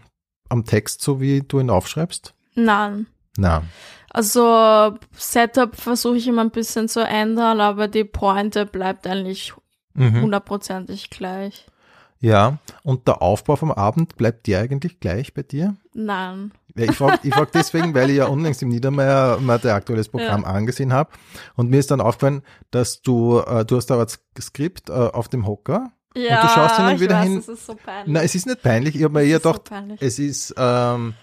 [0.49, 2.33] am Text, so wie du ihn aufschreibst?
[2.55, 3.07] Nein.
[3.37, 3.63] Na,
[4.09, 9.53] Also Setup versuche ich immer ein bisschen zu ändern, aber die Pointe bleibt eigentlich
[9.93, 10.21] mhm.
[10.21, 11.67] hundertprozentig gleich.
[12.19, 12.57] ja.
[12.83, 15.75] Und der Aufbau vom Abend bleibt dir eigentlich gleich bei dir?
[15.93, 16.51] Nein.
[16.75, 20.09] Ja, ich frage ich frag deswegen, weil ich ja unlängst im Niedermeyer mal dein aktuelles
[20.09, 21.11] Programm angesehen habe
[21.55, 24.07] und mir ist dann aufgefallen, dass du, äh, du hast da ein
[24.41, 25.91] Skript äh, auf dem Hocker.
[26.27, 28.13] Ja, du schaust dann wieder weiß, hin- Das ist so peinlich.
[28.13, 28.95] Na, es ist nicht peinlich.
[28.95, 30.01] Ich habe mir eher so gedacht, peinlich.
[30.01, 31.13] es ist, ähm,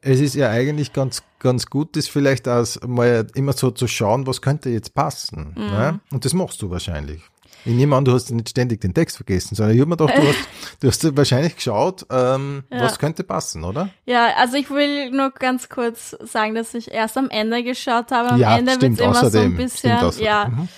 [0.00, 4.26] es ist ja eigentlich ganz, ganz gut, das vielleicht als mal immer so zu schauen,
[4.26, 5.54] was könnte jetzt passen.
[5.56, 5.64] Mhm.
[5.66, 6.00] Ne?
[6.10, 7.22] Und das machst du wahrscheinlich.
[7.64, 10.18] Ich nehme an, du hast nicht ständig den Text vergessen, sondern ich habe mir gedacht,
[10.18, 10.48] du hast,
[10.80, 12.80] du hast wahrscheinlich geschaut, ähm, Ja.
[12.80, 13.88] was könnte passen, oder?
[14.04, 18.30] Ja, also ich will nur ganz kurz sagen, dass ich erst am Ende geschaut habe.
[18.30, 20.68] Am ja, Ende stimmt, wird's immer so ein bisschen, ja, Mhm.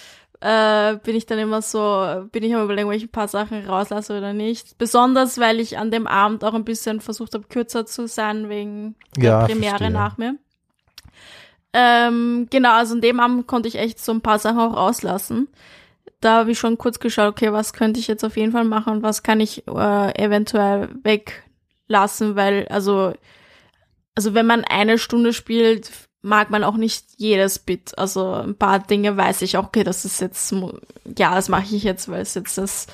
[0.45, 3.67] Äh, bin ich dann immer so, bin ich am überlegen, ob ich ein paar Sachen
[3.67, 4.77] rauslasse oder nicht.
[4.77, 8.95] Besonders, weil ich an dem Abend auch ein bisschen versucht habe, kürzer zu sein wegen
[9.17, 9.91] der Ja, Premiere verstehe.
[9.91, 10.37] nach mir.
[11.73, 15.49] Ähm, genau, also an dem Abend konnte ich echt so ein paar Sachen auch rauslassen.
[16.21, 18.93] Da habe ich schon kurz geschaut, okay, was könnte ich jetzt auf jeden Fall machen
[18.93, 23.15] und was kann ich äh, eventuell weglassen, weil, also,
[24.15, 25.91] also wenn man eine Stunde spielt,
[26.25, 27.97] mag man auch nicht jedes Bit.
[27.99, 30.53] Also ein paar Dinge weiß ich auch, okay, das ist jetzt,
[31.19, 32.87] ja, das mache ich jetzt, weil es jetzt das,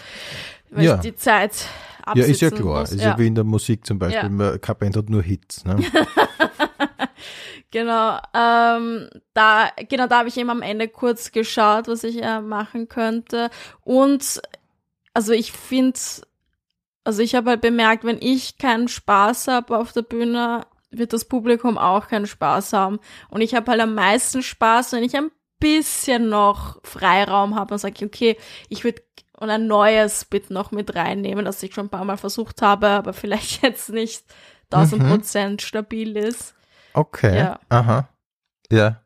[0.71, 0.95] weil Ja.
[0.97, 1.53] ich die Zeit
[2.15, 2.81] Ja, ist ja absitzen klar.
[2.81, 2.93] muss.
[2.93, 3.19] Ist ja.
[3.19, 4.23] wie in der Musik zum Beispiel.
[4.25, 4.29] Ja.
[4.29, 5.65] Man- Keine Band hat nur Hits.
[5.65, 5.77] Ne?
[7.73, 12.41] Genau, ähm, da, genau, da habe ich eben am Ende kurz geschaut, was ich äh,
[12.41, 13.49] machen könnte.
[13.83, 14.43] Und
[15.15, 15.97] also ich finde,
[17.05, 21.25] also ich habe halt bemerkt, wenn ich keinen Spaß habe auf der Bühne, wird das
[21.25, 22.99] Publikum auch keinen Spaß haben.
[23.29, 27.79] Und ich habe halt am meisten Spaß, wenn ich ein bisschen noch Freiraum habe und
[27.79, 28.37] sage, okay,
[28.69, 29.03] ich würde
[29.41, 32.89] und ein neues Bit noch mit reinnehmen, das ich schon ein paar Mal versucht habe,
[32.89, 34.25] aber vielleicht jetzt nicht
[34.71, 36.55] 1000 Prozent stabil ist.
[36.93, 37.39] Okay.
[37.39, 37.61] Ja.
[37.69, 38.09] Aha.
[38.71, 39.03] Ja.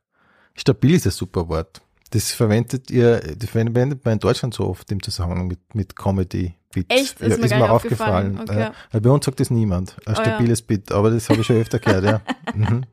[0.57, 1.83] Stabil ist ein super Wort.
[2.15, 6.55] Das verwendet ihr, das verwendet man in Deutschland so oft im Zusammenhang mit, mit Comedy.
[6.73, 6.87] Bits.
[6.89, 7.21] Echt?
[7.21, 8.39] Ist mir gar nicht aufgefallen.
[8.41, 8.59] Okay.
[8.59, 8.73] Ja.
[8.93, 9.97] Weil bei uns sagt das niemand.
[10.07, 10.25] Ein Oh, ja.
[10.25, 12.21] stabiles Bit, aber das habe ich schon öfter gehört, ja.
[12.55, 12.85] Mhm.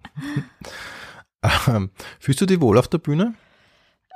[1.68, 3.34] Ähm, Fühlst du dich wohl auf der Bühne?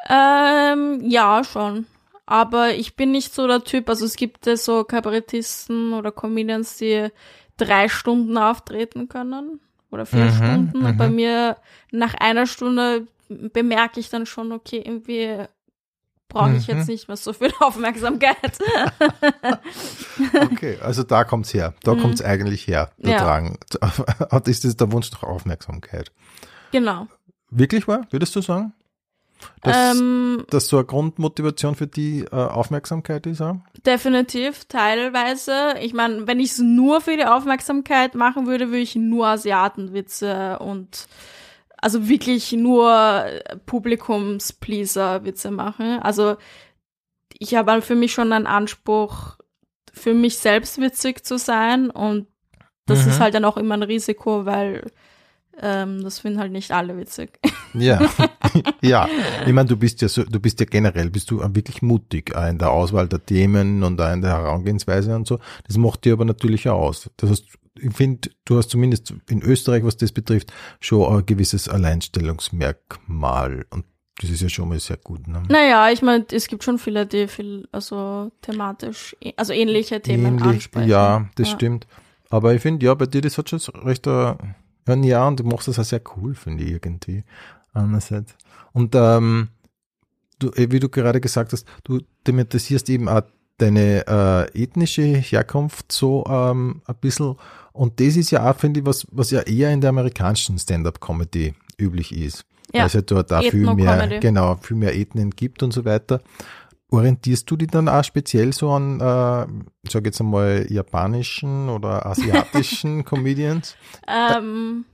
[0.10, 1.86] Ähm, ja, schon.
[2.28, 6.78] Aber ich bin nicht so der Typ, also es gibt ja so Kabarettisten oder Comedians,
[6.78, 7.10] die
[7.58, 9.60] drei Stunden auftreten können
[9.92, 10.86] oder vier Mhm, Stunden.
[10.86, 11.16] Und bei mhm.
[11.16, 11.58] mir
[11.92, 15.46] nach einer Stunde bemerke ich dann schon, okay, irgendwie
[16.28, 16.78] brauche ich Mhm.
[16.78, 18.58] jetzt nicht mehr so viel Aufmerksamkeit.
[20.52, 21.74] Okay, also da kommt's her.
[21.84, 23.12] Da kommt's eigentlich her, der Mhm.
[23.12, 23.24] Ja.
[23.24, 23.58] Drang.
[24.46, 26.12] Ist das der Wunsch nach Aufmerksamkeit?
[26.72, 27.08] genau.
[27.52, 28.74] Wirklich wahr, würdest du sagen?
[29.62, 33.58] Dass, Ähm, dass so eine Grundmotivation für die äh, Aufmerksamkeit ist auch?
[33.86, 35.76] Definitiv, teilweise.
[35.82, 40.58] Ich meine, wenn ich es nur für die Aufmerksamkeit machen würde, würde ich nur Asiatenwitze
[40.60, 41.08] und
[41.86, 43.26] also wirklich nur
[43.68, 46.00] Publikumspleaser-Witze machen.
[46.00, 46.36] Also
[47.38, 49.38] ich habe für mich schon einen Anspruch,
[49.94, 52.26] für mich selbst witzig zu sein und
[52.88, 53.12] das Mhm.
[53.12, 54.92] ist halt dann auch immer ein Risiko, weil
[55.62, 57.40] ähm, das finden halt nicht alle witzig.
[57.78, 58.00] Ja,
[58.82, 59.08] ja.
[59.46, 62.58] Ich meine, du bist ja so, du bist ja generell, bist du wirklich mutig in
[62.58, 65.40] der Auswahl der Themen und in der Herangehensweise und so.
[65.68, 67.10] Das macht dir aber natürlich auch aus.
[67.18, 67.44] Das heißt,
[67.80, 73.86] ich finde, du hast zumindest in Österreich, was das betrifft, schon ein gewisses Alleinstellungsmerkmal und
[74.22, 75.28] das ist ja schon mal sehr gut.
[75.28, 75.44] Ne?
[75.50, 80.44] Naja, ich meine, es gibt schon viele, die viel, also thematisch, also ähnliche Themen Ähnlich,
[80.46, 80.88] ansprechen.
[80.90, 81.56] ja, das Ja.
[81.56, 81.86] stimmt.
[82.30, 85.68] Aber ich finde, ja, bei dir, das hat schon recht ein Jahr und du machst
[85.68, 87.24] das auch sehr cool, finde ich irgendwie.
[87.74, 88.36] Einerseits.
[88.72, 89.50] Und ähm,
[90.40, 93.24] du, eh, wie du gerade gesagt hast, du thematisierst eben auch
[93.58, 94.06] deine
[94.54, 97.36] äh, ethnische Herkunft so ähm, ein bisschen.
[97.74, 101.54] Und das ist ja auch, finde ich, was, was ja eher in der amerikanischen Stand-up-Comedy
[101.78, 102.46] üblich ist.
[102.74, 102.82] Ja.
[102.82, 106.22] Weil es ja dort auch viel mehr, genau, viel mehr Ethnien gibt und so weiter.
[106.90, 109.44] Orientierst du dich dann auch speziell so an, äh,
[109.84, 113.76] ich sag jetzt einmal, japanischen oder asiatischen Comedians?
[114.08, 114.86] Ähm,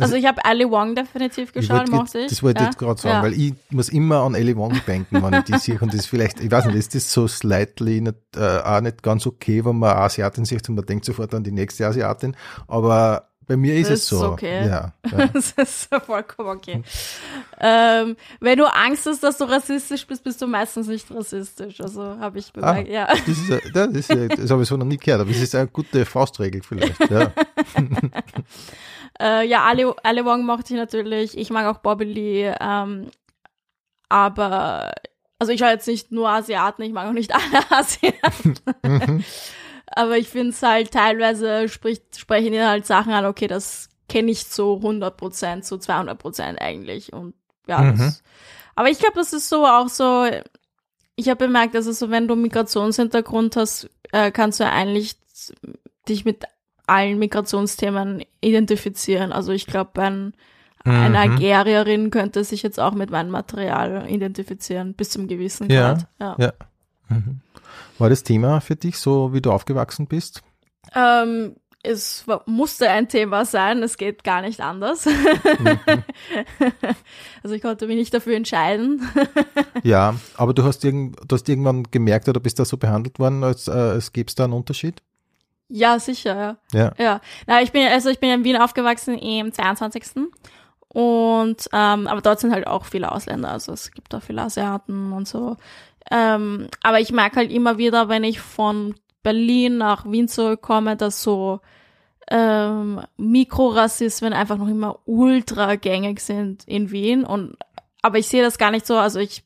[0.00, 2.28] also ich habe Ali Wong definitiv geschaut, wollte mochte ich.
[2.28, 2.70] Das wollte ich ja.
[2.70, 3.22] jetzt gerade sagen, ja.
[3.22, 5.78] weil ich muss immer an Ellie Wong denken, wenn ich die sehe.
[5.80, 9.02] Und das ist vielleicht, ich weiß nicht, ist das so slightly nicht, äh, auch nicht
[9.02, 12.36] ganz okay, wenn man Asiatin sieht und man denkt sofort an die nächste Asiatin.
[12.66, 14.16] Aber bei mir ist Das es so.
[14.18, 14.66] ist okay.
[14.68, 15.26] Ja, ja.
[15.26, 16.84] Das ist vollkommen okay.
[17.60, 21.80] ähm, wenn du Angst hast, dass du rassistisch bist, bist du meistens nicht rassistisch.
[21.80, 23.08] Also habe ich Ah, bemerkt, ja.
[23.08, 25.66] das, ist, das, ist, das habe ich so noch nie gehört, aber es ist eine
[25.66, 27.10] gute Faustregel vielleicht.
[27.10, 27.32] Ja.
[29.20, 31.36] Äh, ja, Ali, Ali Wong mochte ich natürlich.
[31.36, 32.54] Ich mag auch Bobby Lee.
[32.60, 33.10] Ähm,
[34.08, 34.92] aber,
[35.38, 38.54] also ich schaue jetzt nicht nur Asiaten, ich mag auch nicht alle Asiaten.
[38.82, 39.24] Mhm.
[39.86, 44.30] aber ich finde es halt teilweise spricht, sprechen die halt Sachen an, okay, das kenne
[44.30, 47.12] ich zu 100 Prozent, zu 200 Prozent eigentlich.
[47.12, 47.34] Und
[47.66, 47.98] ja, Mhm.
[47.98, 48.22] das,
[48.74, 50.26] aber ich glaube, das ist so auch so,
[51.14, 55.16] ich habe bemerkt, dass es so, wenn du Migrationshintergrund hast, äh, kannst du eigentlich
[56.08, 56.44] dich mit
[56.90, 59.32] allen Migrationsthemen identifizieren.
[59.32, 60.34] Also ich glaube, ein,
[60.84, 61.16] eine Mhm.
[61.16, 66.06] Algerierin könnte sich jetzt auch mit meinem Material identifizieren, bis zum gewissen Grad.
[66.18, 66.36] Ja.
[66.38, 66.52] ja.
[67.08, 67.40] Mhm.
[67.98, 70.42] War das Thema für dich, so wie du aufgewachsen bist?
[70.94, 75.06] Ähm, es musste ein Thema sein, es geht gar nicht anders.
[77.42, 79.08] also ich konnte mich nicht dafür entscheiden.
[79.82, 83.44] Ja, aber du hast, irgend, du hast irgendwann gemerkt oder bist da so behandelt worden,
[83.44, 85.00] als äh, es gäbe da einen Unterschied?
[85.70, 86.78] Ja, sicher, ja.
[86.78, 86.92] Ja.
[86.98, 90.02] Ja, na, ich bin, also ich bin in Wien aufgewachsen im 22.
[90.88, 95.12] Und, ähm, aber dort sind halt auch viele Ausländer, also es gibt auch viele Asiaten
[95.12, 95.56] und so.
[96.10, 101.22] Ähm, aber ich merke halt immer wieder, wenn ich von Berlin nach Wien zurückkomme, dass
[101.22, 101.60] so
[102.28, 107.24] ähm, Mikrorassismen einfach noch immer ultra gängig sind in Wien.
[107.24, 107.56] Und
[108.02, 109.44] aber ich sehe das gar nicht so, also ich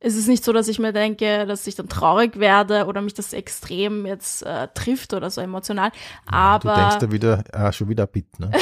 [0.00, 3.12] es ist nicht so, dass ich mir denke, dass ich dann traurig werde oder mich
[3.14, 5.92] das extrem jetzt äh, trifft oder so emotional.
[6.26, 8.50] Aber du denkst da wieder, ah, schon wieder Bit, ne?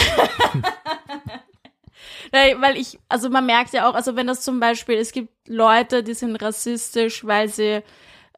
[2.32, 5.30] Nein, weil ich, also man merkt ja auch, also wenn das zum Beispiel, es gibt
[5.48, 7.82] Leute, die sind rassistisch, weil sie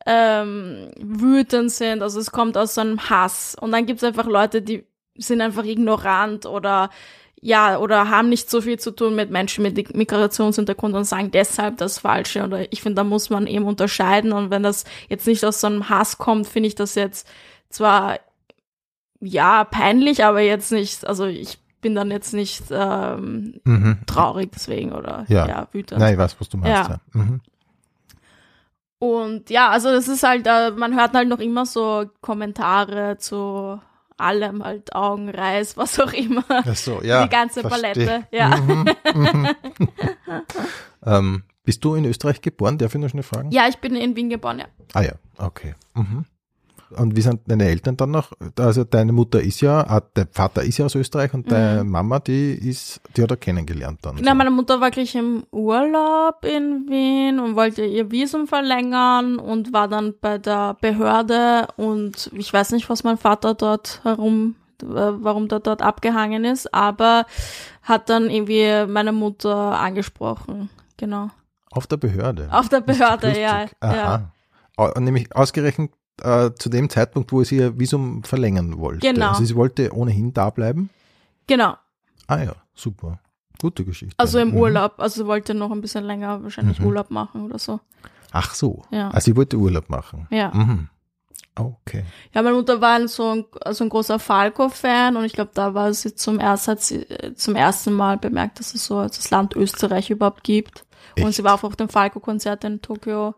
[0.06, 3.56] ähm, wütend sind, also es kommt aus so einem Hass.
[3.58, 4.86] Und dann gibt es einfach Leute, die
[5.16, 6.90] sind einfach ignorant oder
[7.42, 11.78] ja, oder haben nicht so viel zu tun mit Menschen mit Migrationshintergrund und sagen deshalb
[11.78, 12.44] das Falsche.
[12.44, 14.32] Oder ich finde, da muss man eben unterscheiden.
[14.32, 17.26] Und wenn das jetzt nicht aus so einem Hass kommt, finde ich das jetzt
[17.70, 18.18] zwar
[19.20, 23.98] ja peinlich, aber jetzt nicht, also ich bin dann jetzt nicht ähm, Mhm.
[24.06, 25.46] traurig deswegen oder Ja.
[25.48, 25.98] ja, wütend.
[26.00, 26.90] Nein, ich weiß, was du meinst.
[26.90, 27.00] Ja.
[27.14, 27.20] Ja.
[27.20, 27.40] Mhm.
[28.98, 33.80] Und ja, also das ist halt, äh, man hört halt noch immer so Kommentare zu
[34.20, 36.44] allem, halt Augenreiß, was auch immer.
[36.48, 37.24] Ach so, ja.
[37.24, 38.06] Die ganze versteh.
[38.06, 38.56] Palette, ja.
[38.56, 39.48] Mhm, mhm.
[41.06, 42.78] ähm, bist du in Österreich geboren?
[42.78, 43.50] Darf ich noch schnell fragen?
[43.50, 44.66] Ja, ich bin in Wien geboren, ja.
[44.94, 45.74] Ah ja, okay.
[45.94, 46.24] Mhm.
[46.96, 48.32] Und wie sind deine Eltern dann noch?
[48.58, 52.18] Also deine Mutter ist ja, ah, der Vater ist ja aus Österreich und deine Mama,
[52.18, 54.16] die ist, die hat er kennengelernt dann.
[54.16, 54.36] Genau, so.
[54.36, 59.88] meine Mutter war gleich im Urlaub in Wien und wollte ihr Visum verlängern und war
[59.88, 65.48] dann bei der Behörde und ich weiß nicht, was mein Vater dort herum, äh, warum
[65.48, 67.26] der dort abgehangen ist, aber
[67.82, 70.70] hat dann irgendwie meine Mutter angesprochen.
[70.96, 71.30] Genau.
[71.70, 72.48] Auf der Behörde.
[72.50, 73.66] Auf der Behörde, ja.
[73.82, 74.32] ja.
[74.98, 75.92] Nämlich ausgerechnet
[76.22, 79.00] äh, zu dem Zeitpunkt, wo sie ihr Visum verlängern wollte.
[79.12, 79.28] Genau.
[79.30, 80.90] Also sie wollte ohnehin da bleiben.
[81.46, 81.74] Genau.
[82.26, 83.18] Ah ja, super.
[83.60, 84.14] Gute Geschichte.
[84.18, 84.56] Also im Mhm.
[84.56, 84.94] Urlaub.
[84.98, 86.86] Also sie wollte noch ein bisschen länger wahrscheinlich Mhm.
[86.86, 87.80] Urlaub machen oder so.
[88.32, 88.82] Ach so.
[88.90, 89.08] Ja.
[89.10, 90.26] Also sie wollte Urlaub machen.
[90.30, 90.50] Ja.
[90.54, 90.88] Mhm.
[91.56, 92.04] Okay.
[92.32, 95.74] Ja, meine Mutter war ein, so, ein, so ein großer Falco-Fan und ich glaube, da
[95.74, 99.30] war sie zum ersten, hat sie äh, zum ersten Mal bemerkt, dass es so das
[99.30, 100.86] Land Österreich überhaupt gibt.
[101.18, 101.34] Und Echt?
[101.34, 103.34] sie war auch auf dem Falco-Konzert in Tokio.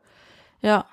[0.61, 0.85] Ja,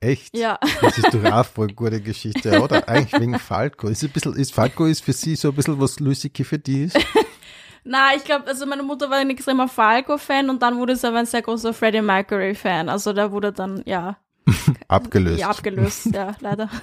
[0.00, 0.34] Echt?
[0.36, 0.58] ja.
[0.80, 2.88] Das ist doch auch voll gute Geschichte, oder?
[2.88, 3.88] Eigentlich wegen Falco.
[3.88, 6.84] Ist, ein bisschen, ist Falco ist für sie so ein bisschen was Lustige für die
[6.84, 6.98] ist?
[7.84, 11.18] Na, ich glaube, also meine Mutter war ein extremer Falco-Fan und dann wurde sie aber
[11.18, 12.88] ein sehr großer Freddie Mercury-Fan.
[12.88, 14.16] Also da wurde dann, ja,
[14.88, 15.38] Abgelöst.
[15.38, 16.68] ja abgelöst, ja, leider.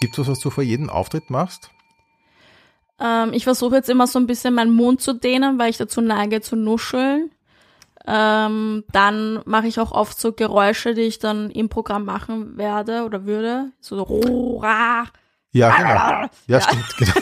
[0.00, 1.70] Gibt es was, was du vor jedem Auftritt machst?
[2.98, 6.00] Ähm, ich versuche jetzt immer so ein bisschen meinen Mund zu dehnen, weil ich dazu
[6.00, 7.30] neige zu nuscheln.
[8.06, 13.04] Ähm, dann mache ich auch oft so Geräusche, die ich dann im Programm machen werde
[13.04, 13.72] oder würde.
[13.80, 15.04] So, so Rohra.
[15.52, 16.30] Ja, genau.
[16.46, 17.12] Ja, stimmt, genau.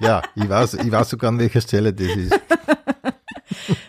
[0.00, 2.40] Ja, ich weiß, ich weiß sogar an welcher Stelle das ist.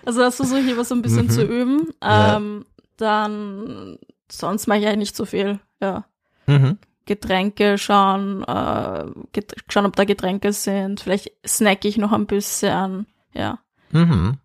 [0.05, 1.29] Also das versuche ich immer so ein bisschen Mhm.
[1.29, 1.89] zu üben.
[2.03, 2.37] Ja.
[2.37, 2.65] Ähm,
[2.97, 3.97] Dann
[4.31, 5.59] sonst mache ich eigentlich nicht so viel.
[5.79, 6.05] Ja.
[6.47, 6.77] Mhm.
[7.05, 10.99] Getränke schauen, äh, get schauen, ob da Getränke sind.
[11.01, 13.05] Vielleicht snacke ich noch ein bisschen.
[13.33, 13.59] Ja.
[13.91, 14.37] Mhm.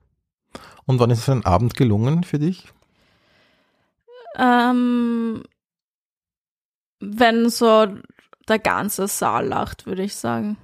[0.86, 2.72] Und wann ist ein Abend gelungen für dich?
[4.36, 5.42] Ähm,
[7.00, 7.86] wenn so
[8.48, 10.56] der ganze Saal lacht, würde ich sagen.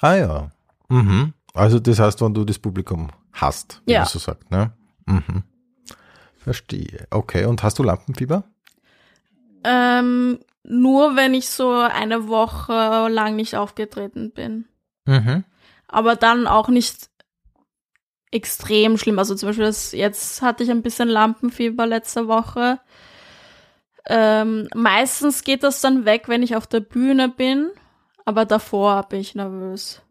[0.00, 0.50] Ah ja.
[0.88, 1.32] Mhm.
[1.54, 4.00] Also das heißt, wenn du das Publikum hast, wie Ja.
[4.00, 4.72] man so sagt, ne?
[5.06, 5.42] Mhm.
[6.36, 7.06] Verstehe.
[7.10, 8.44] Okay, und hast du Lampenfieber?
[9.64, 14.66] Ähm, nur wenn ich so eine Woche lang nicht aufgetreten bin.
[15.06, 15.44] Mhm.
[15.88, 17.07] Aber dann auch nicht
[18.30, 19.18] extrem schlimm.
[19.18, 22.80] Also zum Beispiel das, jetzt hatte ich ein bisschen Lampenfieber letzte Woche.
[24.06, 27.70] Ähm, meistens geht das dann weg, wenn ich auf der Bühne bin.
[28.24, 30.02] Aber davor bin ich nervös.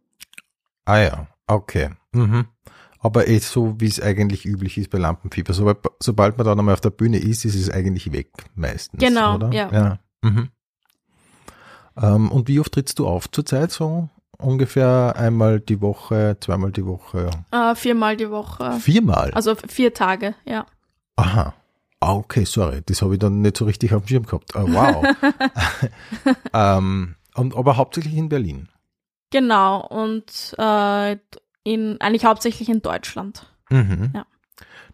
[0.86, 1.91] Ah ja, okay.
[2.13, 2.47] Mhm.
[2.99, 5.53] Aber eh so, wie es eigentlich üblich ist bei Lampenfieber.
[5.53, 8.99] Sobald, sobald man dann einmal auf der Bühne ist, ist es eigentlich weg meistens.
[8.99, 9.51] Genau, oder?
[9.51, 9.71] ja.
[9.71, 9.99] ja.
[10.21, 10.49] Mhm.
[12.01, 13.71] Ähm, und wie oft trittst du auf zurzeit?
[13.71, 18.73] So ungefähr einmal die Woche, zweimal die Woche, Äh, viermal die Woche.
[18.80, 19.32] viermal?
[19.34, 20.65] Also vier Tage, ja.
[21.15, 21.54] Aha.
[22.00, 22.82] Ah, okay, sorry.
[22.86, 24.56] Das habe ich dann nicht so richtig auf dem Schirm gehabt.
[24.56, 25.04] Ah, wow.
[26.54, 28.69] ähm, und, aber hauptsächlich in Berlin.
[29.32, 29.86] Genau.
[29.88, 31.17] Und äh,
[31.63, 33.47] in, eigentlich hauptsächlich in Deutschland.
[33.69, 34.12] Mhm.
[34.13, 34.26] Ja.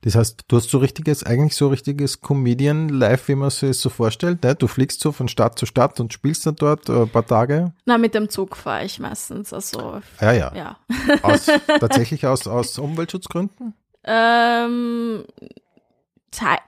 [0.03, 3.89] Das heißt, du hast so richtiges, eigentlich so richtiges Comedian-Life, wie man sich es so
[3.89, 4.43] vorstellt.
[4.43, 4.53] Ne?
[4.53, 7.73] Du fliegst so von Stadt zu Stadt und spielst dann dort äh, ein paar Tage.
[7.85, 9.53] Na, mit dem Zug fahre ich meistens.
[9.53, 10.51] Also, Ja, ja.
[10.55, 10.77] ja.
[11.21, 11.45] Aus,
[11.79, 13.73] tatsächlich aus, aus Umweltschutzgründen?
[14.03, 15.23] Ähm,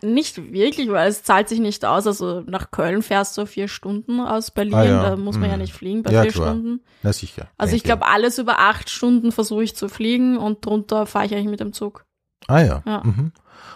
[0.04, 2.06] nicht wirklich, weil es zahlt sich nicht aus.
[2.06, 4.74] Also nach Köln fährst du vier Stunden aus Berlin.
[4.76, 5.10] Ah, ja.
[5.10, 5.62] Da muss man ja Mhm.
[5.64, 6.50] nicht fliegen bei Ja, vier klar.
[6.54, 6.82] Stunden.
[7.02, 7.50] Na sicher.
[7.58, 11.34] Also ich glaube, alles über acht Stunden versuche ich zu fliegen und drunter fahre ich
[11.34, 12.05] eigentlich mit dem Zug.
[12.48, 12.84] Ah ja.
[12.86, 13.02] Ja.
[13.04, 13.32] Mhm.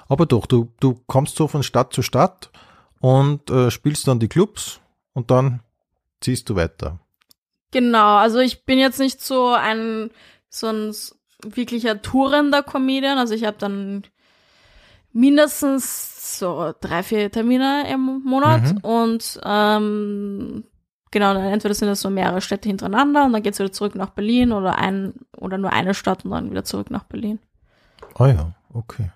[0.08, 2.52] Aber doch, du, du kommst so von Stadt zu Stadt
[3.00, 4.80] und äh, spielst dann die Clubs
[5.14, 5.62] und dann
[6.22, 7.00] ziehst du weiter.
[7.72, 10.10] Genau, also ich bin jetzt nicht so ein
[10.50, 10.94] so ein
[11.44, 13.18] wirklicher tourender Comedian.
[13.20, 14.04] Also ich habe dann
[15.14, 18.78] mindestens so drei, vier Termine im Monat Mhm.
[18.80, 20.64] und ähm,
[21.12, 24.12] genau, dann entweder sind das so mehrere Städte hintereinander und dann geht's wieder zurück nach
[24.12, 27.40] Berlin oder ein oder nur eine Stadt und dann wieder zurück nach Berlin.
[28.18, 29.12] Ah ja, okay.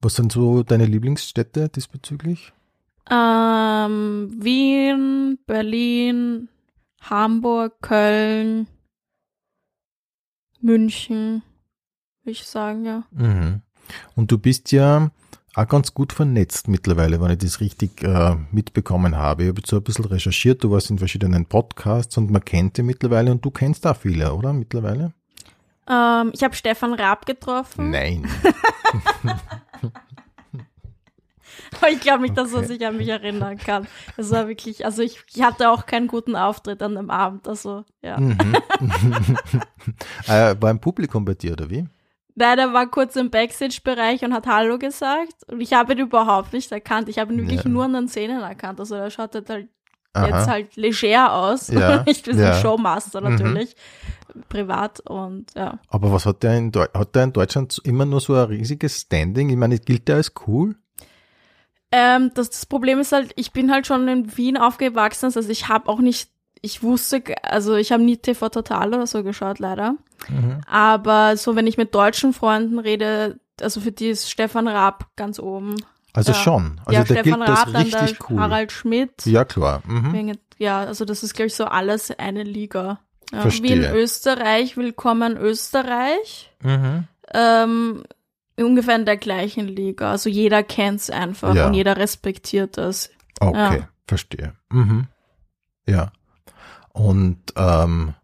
[0.00, 2.52] Was sind so deine Lieblingsstädte diesbezüglich?
[3.10, 6.48] Ähm, Wien, Berlin,
[7.00, 8.66] Hamburg, Köln,
[10.60, 11.42] München,
[12.22, 13.04] würde ich sagen, ja.
[13.12, 13.62] Mhm.
[14.16, 15.10] Und du bist ja
[15.54, 19.44] auch ganz gut vernetzt mittlerweile, wenn ich das richtig äh, mitbekommen habe.
[19.44, 22.76] Ich habe jetzt so ein bisschen recherchiert, du warst in verschiedenen Podcasts und man kennt
[22.76, 24.52] dich mittlerweile und du kennst auch viele, oder?
[24.52, 25.14] Mittlerweile?
[25.88, 27.90] Ähm, ich habe Stefan Raab getroffen.
[27.90, 28.28] Nein.
[31.80, 32.66] Aber ich glaube nicht, dass er Okay.
[32.68, 33.86] sich an mich erinnern kann.
[34.16, 37.46] Es war wirklich, also ich, ich hatte auch keinen guten Auftritt an dem Abend.
[37.48, 38.18] Also, ja.
[38.18, 38.36] Mhm.
[40.28, 41.86] äh, war ein Publikum bei dir, oder wie?
[42.34, 45.32] Nein, er war kurz im Backstage-Bereich und hat Hallo gesagt.
[45.48, 47.08] Und ich habe ihn überhaupt nicht erkannt.
[47.08, 47.70] Ich habe ihn wirklich Ja.
[47.70, 48.78] nur an den Szenen erkannt.
[48.80, 49.68] Also er schaut halt jetzt
[50.14, 50.46] Aha.
[50.46, 51.68] halt leger aus.
[51.68, 52.52] Ja, wie so ja.
[52.54, 53.66] ein Showmaster Mhm.
[54.48, 55.78] Privat und ja.
[55.88, 59.00] Aber was hat der in, Deu hat der in Deutschland immer nur so ein riesiges
[59.02, 59.50] Standing?
[59.50, 60.76] Ich meine, gilt der als cool?
[61.92, 65.68] Ähm, das, das Problem ist halt, ich bin halt schon in Wien aufgewachsen, also ich
[65.68, 69.94] habe auch nicht, ich wusste, also ich habe nie TV Total oder so geschaut, leider.
[70.28, 70.60] Mhm.
[70.66, 75.38] Aber so, wenn ich mit deutschen Freunden rede, also für die ist Stefan Raab ganz
[75.38, 75.76] oben.
[76.12, 76.38] Also Ja.
[76.38, 76.80] schon.
[76.84, 78.40] Also ja, der Stefan gilt Raab, dann der richtig cool.
[78.40, 79.26] Harald Schmidt.
[79.26, 79.82] Ja, klar.
[79.86, 80.32] Mhm.
[80.58, 83.00] Ja, also das ist, glaube ich, so alles eine Liga.
[83.32, 83.68] Ja, Verstehe.
[83.70, 86.52] Wie in Österreich, willkommen Österreich.
[86.62, 87.04] Mhm.
[87.34, 88.04] Ähm,
[88.58, 90.12] ungefähr in der gleichen Liga.
[90.12, 91.66] Also jeder kennt's einfach Ja.
[91.66, 93.10] und jeder respektiert das.
[93.40, 93.88] Okay, Ja.
[94.06, 94.54] verstehe.
[94.70, 95.08] Mhm.
[95.86, 96.12] Ja.
[96.92, 98.14] Und ähm,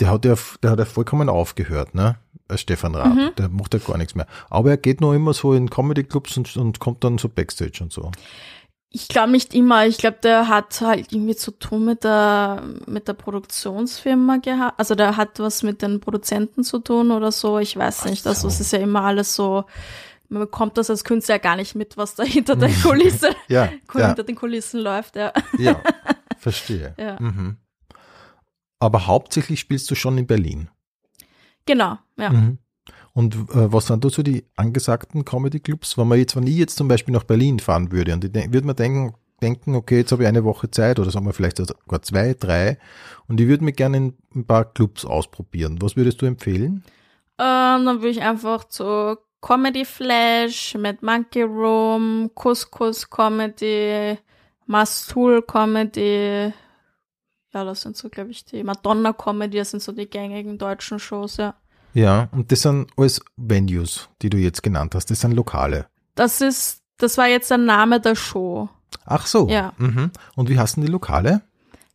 [0.00, 2.16] der hat ja, der hat ja vollkommen aufgehört, ne?
[2.48, 3.14] Äh, Stefan Raab.
[3.14, 3.30] Mhm.
[3.36, 4.26] Der macht ja gar nichts mehr.
[4.50, 7.92] Aber er geht noch immer so in Comedy-Clubs und, und kommt dann so Backstage und
[7.92, 8.10] so.
[8.96, 9.86] Ich glaube nicht immer.
[9.86, 14.78] Ich glaube, der hat halt irgendwie zu tun mit der mit der Produktionsfirma gehabt.
[14.78, 17.58] Also der hat was mit den Produzenten zu tun oder so.
[17.58, 18.24] Ich weiß nicht.
[18.24, 18.48] Also so.
[18.48, 19.64] es ist ja immer alles so.
[20.28, 23.72] Man bekommt das als Künstler ja gar nicht mit, was da hinter der Kulisse, Ja,
[23.94, 25.16] ja, hinter den Kulissen läuft.
[25.16, 25.32] Ja.
[25.58, 25.80] ja.
[26.38, 26.94] Verstehe.
[26.96, 27.16] Ja.
[27.18, 27.56] Mhm.
[28.78, 30.70] Aber hauptsächlich spielst du schon in Berlin.
[31.66, 31.98] Genau.
[32.16, 32.30] Ja.
[32.30, 32.58] Mhm.
[33.14, 35.96] Und äh, was sind da so die angesagten Comedy-Clubs?
[35.96, 38.66] Wenn man jetzt, wenn ich jetzt zum Beispiel nach Berlin fahren würde und ich würde
[38.66, 42.02] mir denken, denken, okay, jetzt habe ich eine Woche Zeit oder sagen wir vielleicht sogar
[42.02, 42.78] zwei, drei
[43.28, 45.80] und ich würde mir gerne in ein paar Clubs ausprobieren.
[45.80, 46.82] Was würdest du empfehlen?
[47.38, 54.18] Ähm, dann würde ich einfach zu Comedy Flash, Mad Monkey Room, Couscous Comedy,
[54.66, 56.52] Mastul Comedy.
[57.52, 60.98] Ja, das sind so, glaube ich, die Madonna Comedy, das sind so die gängigen deutschen
[60.98, 61.54] Shows, ja.
[61.94, 65.10] Ja, und das sind alles Venues, die du jetzt genannt hast.
[65.10, 65.86] Das sind Lokale.
[66.16, 68.68] Das ist, das war jetzt der Name der Show.
[69.06, 69.48] Ach so.
[69.48, 69.72] Ja.
[69.78, 70.10] Mhm.
[70.36, 71.42] Und wie heißen die Lokale?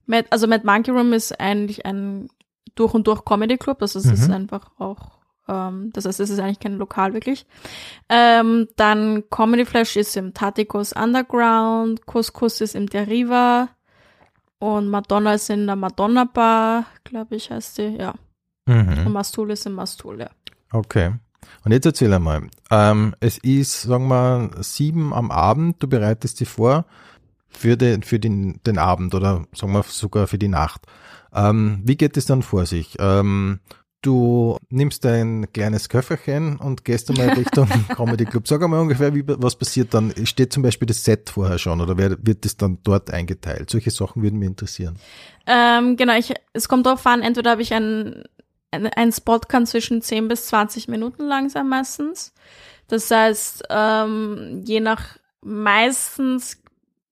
[0.05, 2.29] Mad, also Mad Monkey Room ist eigentlich ein
[2.75, 4.33] durch und durch Comedy Club, das ist, ist Mhm.
[4.33, 7.45] einfach auch, ähm, das heißt, es ist eigentlich kein Lokal wirklich.
[8.07, 13.67] Ähm, dann Comedy Flash ist im Tatikos Underground, Couscous ist im Deriva
[14.59, 18.13] und Madonna ist in der Madonna Bar, glaube ich, heißt die, ja.
[18.69, 19.49] Und Mhm.
[19.49, 20.29] Ist im Mastul, ja.
[20.71, 21.13] Okay.
[21.63, 22.47] Und jetzt erzähl einmal.
[22.69, 25.81] Ähm, es ist, sagen wir, sieben am Abend.
[25.81, 26.85] Du bereitest dich vor
[27.49, 30.85] für den, für den, den Abend oder sagen wir sogar für die Nacht.
[31.33, 32.95] Ähm, wie geht es dann vor sich?
[32.99, 33.59] Ähm,
[34.01, 38.47] du nimmst dein kleines Köfferchen und gehst einmal Richtung Comedy Club.
[38.47, 40.13] Sag einmal ungefähr, wie, was passiert dann?
[40.25, 43.69] Steht zum Beispiel das Set vorher schon oder wer, wird das dann dort eingeteilt?
[43.69, 44.97] Solche Sachen würden mich interessieren.
[45.45, 48.23] Ähm, genau, ich, es kommt darauf an, entweder habe ich ein,
[48.71, 52.33] ein, Spot kann zwischen 10 bis 20 Minuten lang sein meistens.
[52.87, 56.61] Das heißt, ähm, je nach, meistens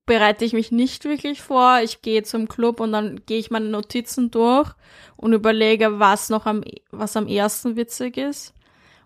[0.05, 1.80] bereite ich mich nicht wirklich vor.
[1.84, 4.72] Ich gehe zum Club und dann gehe ich meine Notizen durch
[5.18, 8.53] und überlege, was noch am, was am ersten witzig ist.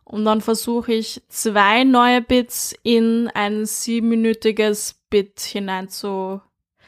[0.04, 6.42] Und dann versuche ich zwei neue Bits in ein siebenminütiges Bit hinein zu,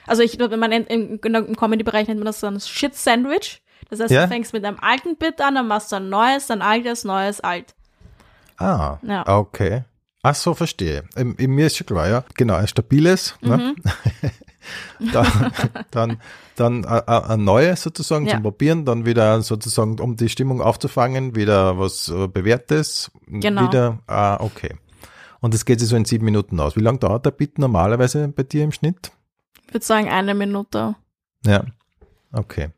[0.05, 3.62] also ich, man nennt, im, im Comedy-Bereich nennt man das dann Shit-Sandwich.
[3.89, 4.23] Das heißt, Ja.
[4.23, 7.39] du fängst mit einem alten Bit an, dann machst du ein neues, dann altes, neues,
[7.41, 7.73] alt.
[8.57, 9.27] Ah, Ja.
[9.37, 9.83] okay.
[10.25, 11.03] Ach so, verstehe.
[11.17, 12.23] Ähm, mir ist schon klar, ja.
[12.35, 13.49] Genau, ein stabiles, Mhm.
[13.49, 13.75] ne?
[15.11, 15.51] dann,
[15.91, 16.17] dann,
[16.55, 18.35] dann äh, äh, ein neues sozusagen Ja.
[18.35, 23.11] zum Probieren, dann wieder sozusagen, um die Stimmung aufzufangen, wieder was äh, Bewährtes.
[23.27, 23.67] Genau.
[23.67, 24.75] Wieder, ah, okay.
[25.41, 26.77] Und das geht sich so in sieben Minuten aus.
[26.77, 29.11] Wie lange dauert der Bit normalerweise bei dir im Schnitt?
[29.67, 30.95] Ich würde sagen, eine Minute.
[31.45, 31.65] Ja,
[32.31, 32.69] okay.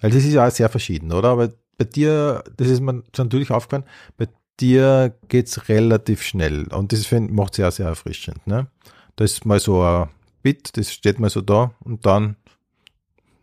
[0.00, 1.30] Weil das ist ja auch sehr verschieden, oder?
[1.30, 3.84] Aber bei dir, das ist mir natürlich aufgefallen,
[4.16, 4.28] bei
[4.60, 8.46] dir geht's relativ schnell und das macht es ja sehr erfrischend.
[8.46, 8.68] Ne?
[9.16, 10.08] Da ist mal so ein
[10.42, 12.36] Bit, das steht mal so da und dann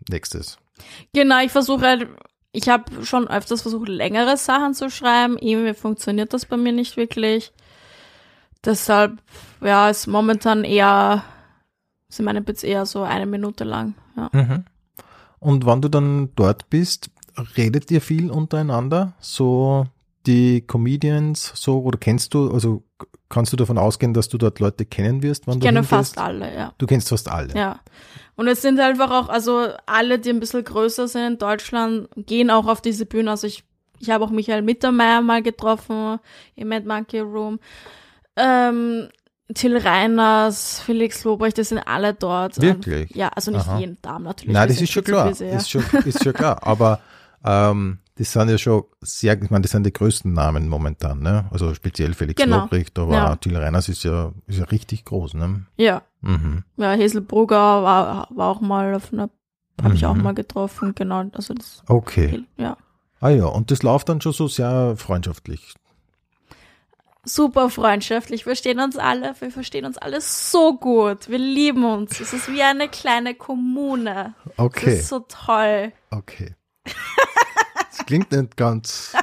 [0.09, 0.57] nächstes.
[1.13, 2.07] Genau, ich versuche halt,
[2.51, 5.37] ich habe schon öfters versucht, längere Sachen zu schreiben.
[5.37, 7.51] Irgendwie funktioniert das bei mir nicht wirklich.
[8.63, 9.17] Deshalb,
[9.61, 11.23] ja, ist momentan eher,
[12.09, 13.95] sind meine Bits eher so eine Minute lang.
[14.15, 14.29] Ja.
[14.31, 14.65] Mhm.
[15.41, 17.09] Und wann du dann dort bist,
[17.57, 19.13] redet ihr viel untereinander?
[19.19, 19.87] So
[20.27, 22.83] die Comedians, so, oder kennst du, also
[23.27, 25.47] kannst du davon ausgehen, dass du dort Leute kennen wirst?
[25.47, 26.73] Wann Ich du kenne fast alle, ja.
[26.77, 27.55] Du kennst fast alle.
[27.55, 27.79] Ja.
[28.35, 32.51] Und es sind einfach auch, also alle, die ein bisschen größer sind in Deutschland, gehen
[32.51, 33.31] auch auf diese Bühne.
[33.31, 33.63] Also ich,
[33.99, 36.19] ich habe auch Michael Mittermeier mal getroffen
[36.55, 37.59] im Mad Monkey Room.
[38.35, 39.09] Ähm,
[39.53, 42.61] Till Reiners, Felix Lobrecht, die sind alle dort.
[42.61, 43.11] Wirklich?
[43.15, 43.79] Ja, also nicht Aha.
[43.79, 44.53] jeden Tag natürlich.
[44.53, 45.27] Nein, das ist schon klar.
[45.29, 45.57] busy, ja.
[45.57, 46.59] ist, schon, ist schon klar.
[46.65, 46.99] Aber
[47.43, 51.45] ähm, das sind ja schon sehr, ich meine, das sind die größten Namen momentan, ne?
[51.51, 52.61] Also speziell Felix Genau.
[52.61, 53.35] Lobrecht, aber Ja.
[53.35, 55.65] Till Reiners ist ja, ist ja richtig groß, ne?
[55.77, 56.01] ja.
[56.21, 56.63] Mhm.
[56.77, 59.29] Ja, Hazelbrugger war, war auch mal auf einer,
[59.81, 60.21] habe ich auch Mhm.
[60.21, 61.23] mal getroffen, genau.
[61.33, 62.43] Also das, Okay.
[62.57, 62.77] ja.
[63.21, 65.73] Ah ja, und das läuft dann schon so sehr freundschaftlich.
[67.24, 68.41] Super freundschaftlich.
[68.41, 71.30] Wir verstehen uns alle, wir verstehen uns alle so gut.
[71.30, 72.19] Wir lieben uns.
[72.19, 74.34] Es ist wie eine kleine Kommune.
[74.45, 75.91] Das Okay, ist so toll.
[76.11, 76.55] okay.
[76.84, 79.13] Das klingt nicht ganz.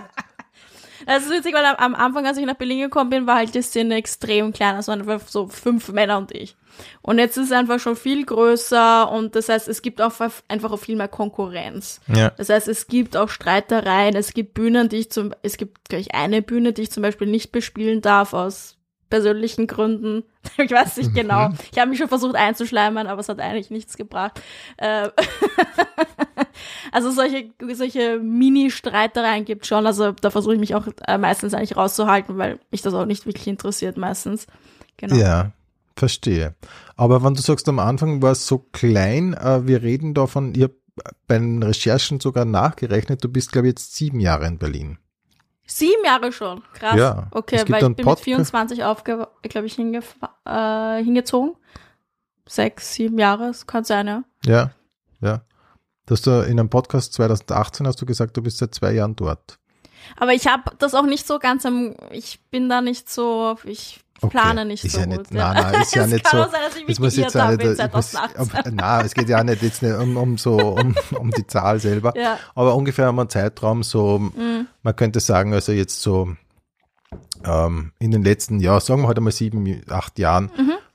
[1.07, 3.62] Das ist witzig, weil am, Anfang, als ich nach Berlin gekommen bin, war halt die
[3.62, 4.76] Szene extrem klein.
[4.76, 6.57] Es waren so fünf Männer und ich.
[7.02, 10.12] Und jetzt ist es einfach schon viel größer und das heißt, es gibt auch
[10.48, 12.00] einfach auch viel mehr Konkurrenz.
[12.08, 12.30] Ja.
[12.30, 16.14] Das heißt, es gibt auch Streitereien, es gibt Bühnen, die ich zum, es gibt gleich
[16.14, 18.78] eine Bühne, die ich zum Beispiel nicht bespielen darf aus
[19.10, 20.24] persönlichen Gründen.
[20.56, 21.50] Ich weiß nicht genau.
[21.70, 24.40] Ich habe mich schon versucht einzuschleimen, aber es hat eigentlich nichts gebracht.
[24.78, 25.10] Äh,
[26.92, 29.86] also solche, solche Mini-Streitereien gibt schon.
[29.86, 33.26] Also da versuche ich mich auch äh, meistens eigentlich rauszuhalten, weil mich das auch nicht
[33.26, 34.46] wirklich interessiert meistens.
[34.96, 35.16] Genau.
[35.16, 35.52] Ja,
[35.99, 36.55] verstehe.
[36.96, 40.74] Aber wenn du sagst, am Anfang war es so klein, äh, wir reden davon, habe
[41.26, 44.99] bei den Recherchen sogar nachgerechnet, du bist, glaube ich, jetzt sieben Jahre in Berlin.
[45.66, 46.62] Sieben Jahre schon.
[46.72, 46.96] Krass.
[46.96, 51.57] Ja, okay, weil ich bin mit Podca- 24 aufge, glaube ich, äh, hingezogen.
[52.49, 54.24] Sechs, sieben Jahre, das kann sein, ja.
[54.46, 54.70] Ja,
[55.20, 55.42] ja.
[56.07, 59.14] Du hast da in einem Podcast 2018 hast du gesagt, du bist seit zwei Jahren
[59.14, 59.59] dort.
[60.16, 64.00] Aber ich habe das auch nicht so ganz am, ich bin da nicht so, ich
[64.20, 64.30] Okay.
[64.36, 65.16] plane nicht ist so ja gut.
[65.18, 66.38] nicht, Nein, nein, ist ja es nicht so.
[66.38, 68.36] sein, dass ich muss jetzt habe nicht, muss, 2018.
[68.36, 71.46] aber, nein, es geht ja auch nicht jetzt nicht um, um so um, um die
[71.46, 72.36] Zahl selber, Ja.
[72.56, 74.66] aber ungefähr haben wir einen Zeitraum so, Mhm.
[74.82, 76.34] man könnte sagen, also jetzt so
[77.44, 80.50] ähm, in den letzten, ja, sagen wir halt einmal sieben, acht Jahren,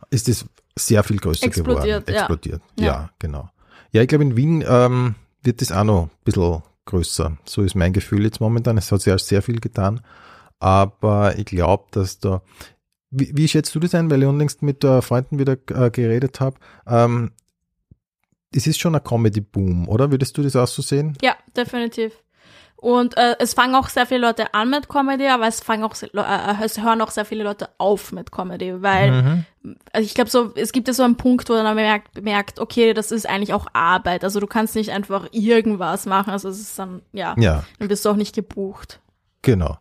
[0.09, 0.45] ist es
[0.77, 1.49] sehr viel größer Mhm.
[1.51, 2.03] Explodiert, geworden.
[2.07, 2.15] ja.
[2.19, 3.09] Explodiert, ja, Ja.
[3.19, 3.49] genau.
[3.91, 7.37] Ja, ich glaube, in Wien ähm, wird das auch noch ein bisschen größer.
[7.45, 8.77] So ist mein Gefühl jetzt momentan.
[8.77, 10.01] Es hat sich ja sehr viel getan.
[10.59, 12.41] Aber ich glaube, dass da,
[13.09, 14.09] wie, wie schätzt du das ein?
[14.09, 16.57] Weil ich unlängst mit äh, Freunden wieder äh, geredet habe.
[16.87, 17.31] Ähm,
[18.55, 20.11] es ist schon ein Comedy-Boom, oder?
[20.11, 21.17] Würdest du das auch so sehen?
[21.21, 22.13] Ja, definitiv.
[22.83, 25.95] Und äh, es fangen auch sehr viele Leute an mit Comedy, aber es fangen auch,
[25.95, 29.45] se- äh, es hören auch sehr viele Leute auf mit Comedy, weil Mhm.
[29.93, 32.93] also ich glaube so, es gibt ja so einen Punkt, wo man merkt, merkt, okay,
[32.93, 34.25] das ist eigentlich auch Arbeit.
[34.25, 36.31] Also du kannst nicht einfach irgendwas machen.
[36.31, 38.99] Also es ist dann, ja, Ja, dann wirst du auch nicht gebucht.
[39.43, 39.77] genau.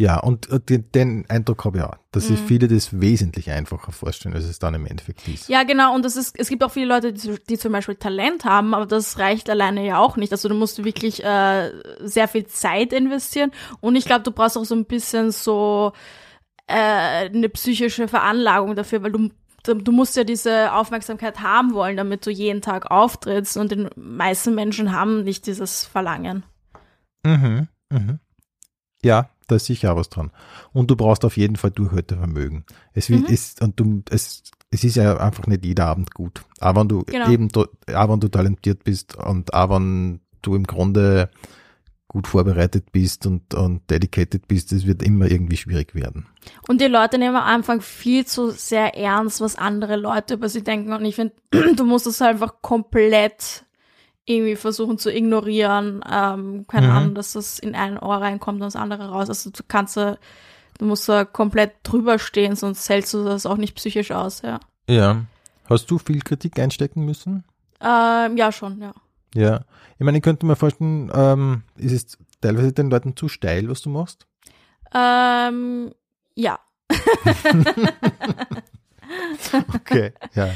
[0.00, 2.36] Ja, und äh, den, den Eindruck habe ich auch, dass Mhm.
[2.36, 5.50] sich viele das wesentlich einfacher vorstellen, als es dann im Endeffekt ist.
[5.50, 5.94] Ja, genau.
[5.94, 8.86] Und das ist, es gibt auch viele Leute, die, die zum Beispiel Talent haben, aber
[8.86, 10.32] das reicht alleine ja auch nicht.
[10.32, 11.70] Also du musst wirklich äh,
[12.00, 13.52] sehr viel Zeit investieren.
[13.80, 15.92] Und ich glaube, du brauchst auch so ein bisschen so
[16.66, 19.28] äh, eine psychische Veranlagung dafür, weil du
[19.64, 23.58] du du musst ja diese Aufmerksamkeit haben wollen, damit du jeden Tag auftrittst.
[23.58, 26.42] Und die meisten Menschen haben nicht dieses Verlangen.
[27.22, 28.18] Mhm, mhm.
[29.02, 30.30] Ja, da ist sicher auch was dran.
[30.72, 32.64] Und du brauchst auf jeden Fall Durchhaltevermögen.
[32.92, 33.14] Es Mhm.
[33.22, 36.42] wird, ist, und du, es, es ist ja einfach nicht jeder Abend gut.
[36.60, 37.30] Aber wenn du Genau.
[37.30, 41.30] eben, auch wenn du talentiert bist und auch wenn du im Grunde
[42.08, 46.26] gut vorbereitet bist und, und dedicated bist, es wird immer irgendwie schwierig werden.
[46.66, 50.64] Und die Leute nehmen am Anfang viel zu sehr ernst, was andere Leute über sie
[50.64, 50.92] denken.
[50.92, 51.34] Und ich finde,
[51.76, 53.64] du musst es einfach komplett
[54.26, 56.04] irgendwie versuchen zu ignorieren.
[56.10, 56.92] Ähm, keine Mhm.
[56.92, 59.28] Ahnung, dass das in ein Ohr reinkommt und das andere raus.
[59.28, 60.16] Also du kannst du
[60.80, 64.60] musst da komplett drüber stehen, sonst hältst du das auch nicht psychisch aus, ja.
[64.88, 65.24] Ja.
[65.68, 67.44] Hast du viel Kritik einstecken müssen?
[67.80, 68.92] Ähm, ja, schon, ja.
[69.34, 69.60] Ja.
[69.98, 73.82] Ich meine, ich könnte mir vorstellen, ähm, ist es teilweise den Leuten zu steil, was
[73.82, 74.26] du machst?
[74.94, 75.92] Ähm,
[76.34, 76.58] ja.
[79.74, 80.12] Okay.
[80.34, 80.48] ja.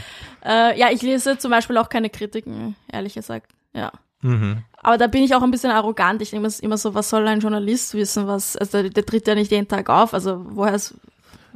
[0.44, 3.50] Äh, ja, ich lese zum Beispiel auch keine Kritiken, ehrlich gesagt.
[3.72, 3.92] Ja.
[4.22, 4.62] Mhm.
[4.82, 6.22] Aber da bin ich auch ein bisschen arrogant.
[6.22, 8.26] Ich denke immer so, was soll ein Journalist wissen?
[8.26, 10.14] Was, also der, der tritt ja nicht jeden Tag auf.
[10.14, 10.94] Also woher ist,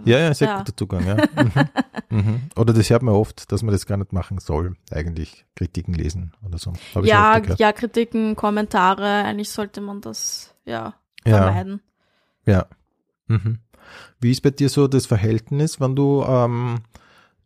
[0.04, 0.58] Ja, ja, sehr Ja.
[0.58, 1.16] guter Zugang, ja.
[1.16, 1.52] Mhm.
[2.10, 2.40] Mhm.
[2.56, 6.32] Oder das hört man oft, dass man das gar nicht machen soll, eigentlich Kritiken lesen
[6.42, 6.72] oder so.
[6.94, 10.94] Hab ja, ja, Kritiken, Kommentare, eigentlich sollte man das, ja,
[11.26, 11.36] Ja.
[11.42, 11.82] vermeiden.
[12.46, 12.64] Ja.
[13.26, 13.58] Mhm.
[14.20, 16.80] Wie ist bei dir so das Verhältnis, wenn du, ähm,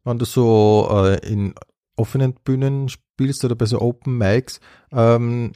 [0.04, 1.54] wenn du so äh, in
[1.96, 4.60] offenen Bühnen spielst oder bei so Open Mics?
[4.92, 5.52] Ähm,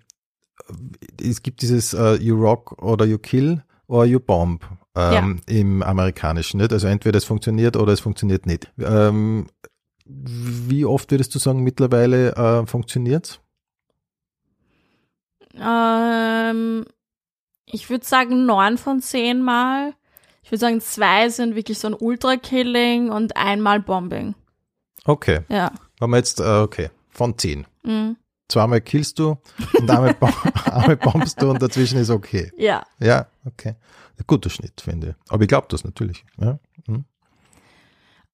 [1.20, 4.64] es gibt dieses äh, You Rock oder You Kill or You Bomb
[4.94, 6.58] ähm, im Amerikanischen.
[6.58, 6.72] Nicht?
[6.72, 8.72] Also entweder es funktioniert oder es funktioniert nicht.
[8.78, 9.46] Ähm,
[10.04, 13.40] wie oft würdest du sagen, mittlerweile äh, funktioniert's?
[15.54, 16.84] Ähm,
[17.66, 19.94] ich würde sagen neun von zehn Mal.
[20.46, 24.36] Ich würde sagen, zwei sind wirklich so ein Ultra-Killing und einmal Bombing.
[25.04, 25.40] Okay.
[25.48, 25.72] Ja.
[25.98, 27.66] Wenn wir jetzt, äh, okay, von zehn.
[27.82, 28.16] Mhm.
[28.48, 29.38] Zweimal killst du
[29.76, 30.32] und einmal, bom-
[30.66, 32.52] einmal bombst du und dazwischen ist okay.
[32.56, 32.84] Ja.
[33.00, 33.74] Ja, okay.
[34.28, 35.32] Guter Schnitt, finde ich.
[35.32, 36.24] Aber ich glaube das natürlich.
[36.40, 36.60] Ja.
[36.86, 37.04] Mhm.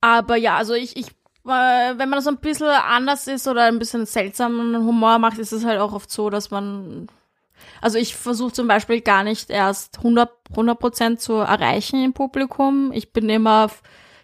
[0.02, 1.06] Aber ja, also ich, ich,
[1.46, 5.52] äh, wenn man so ein bisschen anders ist oder ein bisschen seltsamen Humor macht, ist
[5.52, 7.06] es halt auch oft so, dass man,
[7.80, 12.90] also ich versuche zum Beispiel gar nicht erst 100 Prozent zu erreichen im Publikum.
[12.92, 13.70] Ich bin immer,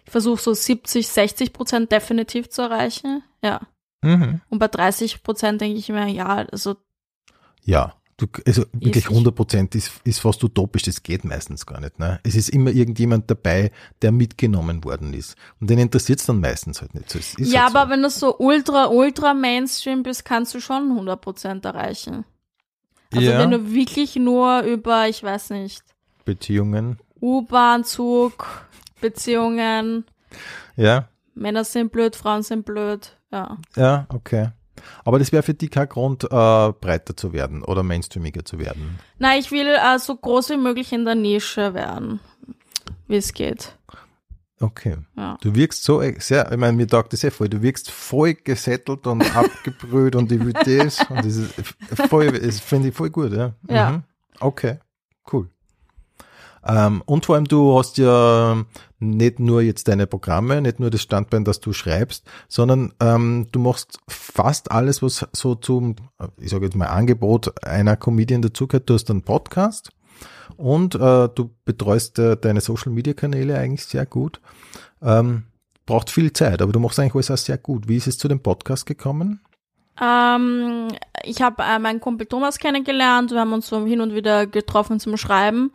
[0.05, 3.23] ich versuche so 70, 60 Prozent definitiv zu erreichen.
[3.43, 3.61] Ja.
[4.01, 4.41] Mhm.
[4.49, 6.75] Und bei 30 Prozent denke ich mir, ja, also
[7.65, 11.79] Ja, du, also wirklich Ist- 100 Prozent ist, ist fast utopisch, das geht meistens gar
[11.81, 11.99] nicht.
[11.99, 12.19] Ne?
[12.23, 13.71] Es ist immer irgendjemand dabei,
[14.01, 15.35] der mitgenommen worden ist.
[15.59, 17.19] Und den interessiert es dann meistens halt nicht so.
[17.37, 17.91] Ja, halt aber so.
[17.91, 22.25] wenn du so ultra, ultra Mainstream bist, kannst du schon 100 Prozent erreichen.
[23.13, 25.83] Also ja, wenn du wirklich nur über, ich weiß nicht,
[26.25, 26.99] Beziehungen.
[27.21, 28.45] U-Bahn, Zug,
[29.01, 30.05] Beziehungen,
[30.75, 33.57] Ja, Männer sind blöd, Frauen sind blöd, ja.
[33.75, 34.49] ja, okay.
[35.03, 38.99] Aber das wäre für dich kein Grund, äh, breiter zu werden oder mainstreamiger zu werden.
[39.17, 42.19] Na, ich will äh, so groß wie möglich in der Nische werden,
[43.07, 43.75] wie es geht.
[44.61, 44.97] Okay.
[45.15, 45.37] Ja.
[45.41, 49.07] Du wirkst so sehr, ich meine, mir taugt das eh voll, du wirkst voll gesettelt
[49.07, 51.53] und abgebrüht und will das und das ist
[52.09, 53.53] voll, das finde ich voll gut, ja.
[53.69, 53.91] Ja.
[53.91, 54.03] Mhm.
[54.39, 54.79] Okay,
[55.31, 55.49] cool.
[56.65, 58.65] Ähm, und vor allem, du hast ja
[58.99, 63.59] nicht nur jetzt deine Programme, nicht nur das Standbein, das du schreibst, sondern ähm, du
[63.59, 65.95] machst fast alles, was so zum,
[66.37, 68.89] ich sage jetzt mal, Angebot einer Comedian dazugehört.
[68.89, 69.91] Du hast einen Podcast
[70.57, 74.41] und äh, du betreust äh, deine Social-Media-Kanäle eigentlich sehr gut.
[75.01, 75.43] Ähm,
[75.85, 77.87] braucht viel Zeit, aber du machst eigentlich alles auch sehr gut.
[77.87, 79.41] Wie ist es zu dem Podcast gekommen?
[80.01, 80.87] Ähm,
[81.23, 84.99] ich habe äh, meinen Kumpel Thomas kennengelernt, wir haben uns so hin und wieder getroffen
[84.99, 85.71] zum Schreiben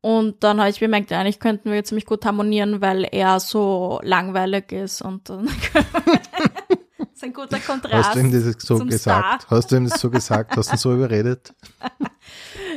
[0.00, 4.72] Und dann habe ich bemerkt, eigentlich könnten wir ziemlich gut harmonieren, weil er so langweilig
[4.72, 8.08] ist und dann das ist ein guter Kontrast.
[8.08, 9.42] Hast du ihm das so gesagt?
[9.42, 9.56] Star.
[9.58, 10.56] Hast du ihm das so gesagt?
[10.56, 11.52] Hast du ihn so überredet?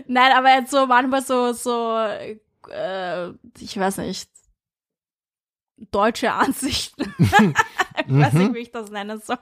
[0.08, 1.98] Nein, aber jetzt so manchmal so, so,
[2.70, 3.30] äh,
[3.60, 4.30] ich weiß nicht,
[5.92, 7.14] deutsche Ansichten.
[7.20, 9.38] ich weiß nicht, wie ich das nennen soll.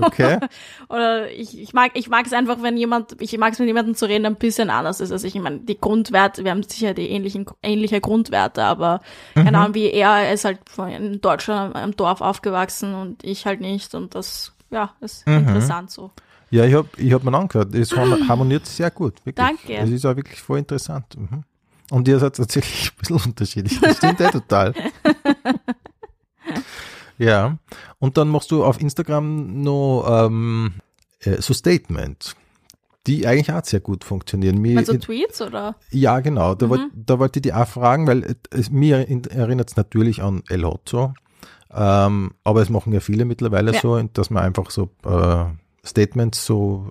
[0.00, 0.38] Okay.
[0.88, 3.94] Oder ich, ich mag ich mag es einfach, wenn jemand, ich mag es mit jemandem
[3.94, 5.12] zu reden, der ein bisschen anders ist.
[5.12, 9.00] Also ich meine, die Grundwerte, wir haben sicher die ähnlichen, ähnliche Grundwerte, aber
[9.34, 13.94] keine Ahnung, wie er, ist halt in Deutschland am Dorf aufgewachsen und ich halt nicht
[13.94, 16.12] und das, ja, ist interessant so.
[16.50, 17.74] Ja, ich habe ich hab mir angehört.
[17.74, 19.14] Es har- harmoniert sehr gut.
[19.24, 19.34] Wirklich.
[19.46, 19.74] Danke.
[19.76, 21.16] Es ist auch wirklich voll interessant.
[21.18, 21.42] Mhm.
[21.90, 23.80] Und ihr seid tatsächlich ein bisschen unterschiedlich.
[23.80, 24.74] Das stimmt eh total.
[27.18, 27.58] ja.
[27.98, 30.74] Und dann machst du auf Instagram noch ähm,
[31.20, 32.36] äh, so Statements,
[33.06, 34.58] die eigentlich auch sehr gut funktionieren.
[34.58, 35.76] Mir, Also Tweets oder?
[35.90, 36.54] ja, genau.
[36.54, 36.70] Da, Mhm.
[36.70, 38.98] wollt, wollte ich die auch fragen, weil es, mir
[39.30, 41.14] erinnert es natürlich an El Hotzo.
[41.70, 43.80] Ähm, aber es machen ja viele mittlerweile Ja.
[43.80, 45.44] so, dass man einfach so äh,
[45.88, 46.90] Statements so,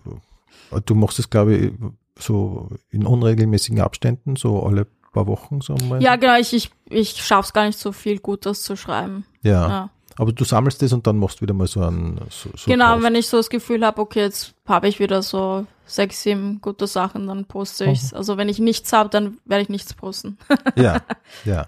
[0.72, 1.74] äh, du machst es glaube ich
[2.20, 6.02] so in unregelmäßigen Abständen, so alle paar Wochen so mal.
[6.02, 9.26] Ja, genau, ich, ich, ich schaff's gar nicht so viel Gutes zu schreiben.
[9.42, 9.70] ja.
[9.70, 9.90] Ja.
[10.20, 12.94] Aber du sammelst das und dann machst du wieder mal so einen so, so genau,
[12.94, 13.04] Post.
[13.04, 16.88] wenn ich so das Gefühl habe, okay, jetzt habe ich wieder so sechs, sieben gute
[16.88, 18.12] Sachen, dann poste ich's.
[18.12, 18.18] Mhm.
[18.18, 20.40] Also wenn ich nichts habe, dann werde ich nichts posten.
[20.76, 21.02] Ja,
[21.46, 21.68] ja.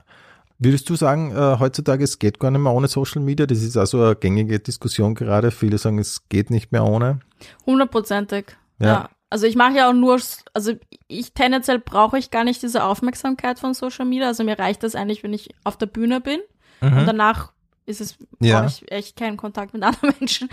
[0.60, 3.45] Würdest du sagen, äh, heutzutage es geht gar nicht mehr ohne Social Media?
[3.45, 5.51] Das ist also eine gängige Diskussion gerade.
[5.51, 7.20] Viele sagen, es geht nicht mehr ohne.
[7.66, 8.57] Hundertprozentig.
[8.80, 8.88] Ja.
[8.88, 9.10] Ja.
[9.30, 10.20] Also ich mache ja auch nur,
[10.53, 10.74] also
[11.07, 14.28] ich tendenziell brauche ich gar nicht diese Aufmerksamkeit von Social Media.
[14.28, 16.39] Also mir reicht das eigentlich, wenn ich auf der Bühne bin
[16.82, 17.51] und danach
[17.86, 18.26] ist es, Mhm.
[18.47, 18.62] Ja.
[18.62, 20.49] brauche ich echt keinen Kontakt mit anderen Menschen.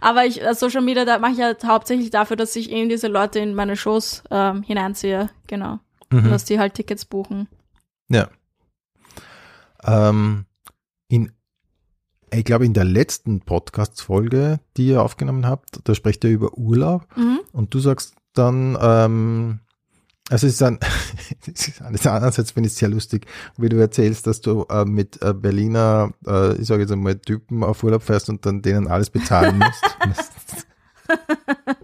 [0.00, 3.08] Aber ich, äh, Social Media, da mache ich halt hauptsächlich dafür, dass ich eben diese
[3.08, 5.78] Leute in meine Shows ähm, hineinziehe, genau.
[6.10, 6.30] Mhm.
[6.30, 7.48] dass die halt Tickets buchen.
[8.08, 8.28] Ja.
[9.84, 10.46] Ähm,
[11.08, 11.32] in,
[12.32, 17.06] ich glaube, in der letzten Podcast-Folge, die ihr aufgenommen habt, da sprecht ihr über Urlaub
[17.16, 17.40] Mhm.
[17.52, 19.60] und du sagst dann, ähm,
[20.28, 20.78] also es ist ein,
[21.52, 23.26] es ist ein- einerseits finde ich es sehr lustig,
[23.56, 27.64] wie du erzählst, dass du äh, mit äh, Berliner, äh, ich sage jetzt einmal, Typen
[27.64, 29.82] auf Urlaub fährst und dann denen alles bezahlen musst.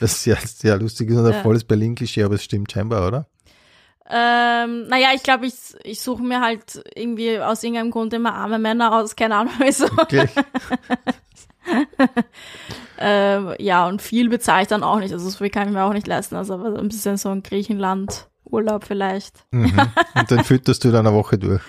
[0.00, 1.42] das ist sehr, sehr lustig, ist und ein Ja.
[1.42, 3.26] volles Berlin-Klischee, aber es stimmt scheinbar, oder?
[4.12, 5.54] Ähm, naja, ich glaube, ich,
[5.84, 9.84] ich suche mir halt irgendwie aus irgendeinem Grund immer arme Männer aus, keine Ahnung wieso.
[9.96, 10.30] Wirklich?
[13.02, 15.12] Ähm, ja, und viel bezahle ich dann auch nicht.
[15.12, 16.36] Also so viel kann ich mir auch nicht leisten.
[16.36, 19.46] Also ein bisschen so ein Griechenland-Urlaub vielleicht.
[19.50, 19.72] Mhm.
[20.14, 21.62] Und dann fütterst du dann eine Woche durch.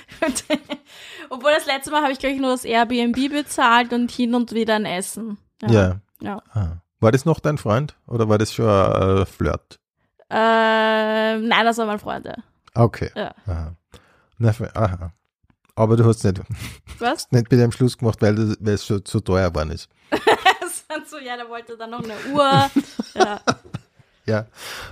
[1.29, 4.51] Obwohl das letzte Mal habe ich, glaube ich, nur das Airbnb bezahlt und hin und
[4.51, 5.37] wieder ein Essen.
[5.65, 6.01] Ja.
[6.21, 6.41] ja.
[6.51, 6.81] Ah.
[6.99, 9.79] War das noch dein Freund oder war das schon ein Flirt?
[10.31, 12.35] Ähm, nein, das waren meine Freunde.
[12.73, 13.11] Okay.
[13.15, 13.35] Ja.
[13.45, 13.75] Aha.
[14.37, 15.13] Na, aha.
[15.75, 16.41] Aber du hast nicht,
[16.99, 17.27] Was?
[17.31, 19.89] nicht mit dem Schluss gemacht, weil, das, weil es schon zu teuer geworden ist.
[21.07, 22.69] So, ja, der wollte dann noch eine Uhr.
[23.15, 23.41] ja.
[24.27, 24.45] Ja,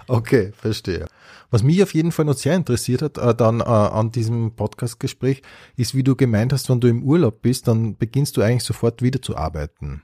[0.07, 1.05] okay, verstehe.
[1.51, 5.43] Was mich auf jeden Fall noch sehr interessiert hat, äh, dann äh, an diesem Podcast-Gespräch,
[5.77, 9.01] ist, wie du gemeint hast, wenn du im Urlaub bist, dann beginnst du eigentlich sofort
[9.03, 10.01] wieder zu arbeiten.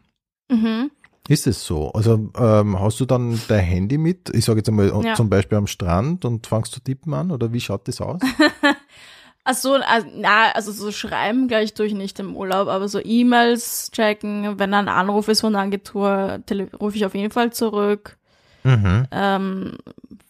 [0.50, 0.92] Mhm.
[1.28, 1.92] Ist es so?
[1.94, 5.16] Also ähm, hast du dann dein Handy mit, ich sage jetzt einmal Ja.
[5.16, 8.22] zum Beispiel am Strand und fangst zu tippen an oder wie schaut das aus?
[9.48, 13.00] Ach so, also, na, also so schreiben gleich tue ich nicht im Urlaub, aber so
[13.04, 16.40] E-Mails checken, wenn ein Anruf ist von Agentur,
[16.80, 18.18] rufe ich auf jeden Fall zurück.
[18.64, 19.06] mhm.
[19.12, 19.78] Ähm,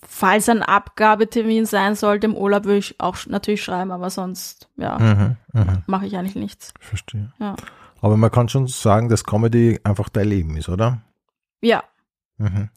[0.06, 5.00] falls ein Abgabetermin sein sollte im Urlaub, würde ich auch natürlich schreiben, aber sonst, ja,
[5.00, 5.36] Mhm.
[5.54, 5.84] Mhm.
[5.88, 6.74] mache ich eigentlich nichts.
[6.82, 7.32] Verstehe.
[7.39, 7.56] Ja.
[8.02, 11.02] Aber man kann schon sagen, dass Comedy einfach dein Leben ist, oder?
[11.62, 11.84] Ja,
[12.38, 12.70] Mhm.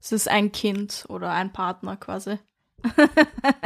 [0.00, 2.38] es ist ein Kind oder ein Partner quasi.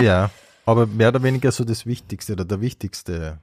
[0.00, 0.30] Ja,
[0.66, 3.38] aber mehr oder weniger so das Wichtigste oder der wichtigste.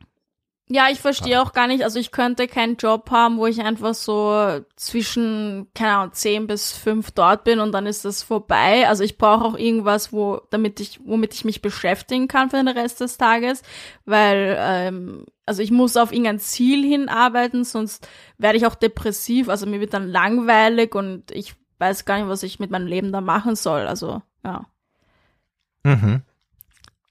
[0.67, 3.93] Ja, ich verstehe auch gar nicht, also ich könnte keinen Job haben, wo ich einfach
[3.93, 8.87] so zwischen, keine Ahnung, 10 bis 5 dort bin und dann ist das vorbei.
[8.87, 12.67] Also ich brauche auch irgendwas, wo, damit ich, womit ich mich beschäftigen kann für den
[12.67, 13.61] Rest des Tages,
[14.05, 18.07] weil, ähm, also ich muss auf irgendein Ziel hinarbeiten, sonst
[18.39, 22.41] werde ich auch depressiv, also mir wird dann langweilig und ich weiß gar nicht, was
[22.41, 23.85] ich mit meinem Leben da machen soll.
[23.85, 24.65] Also, ja.
[25.83, 26.23] Mhm.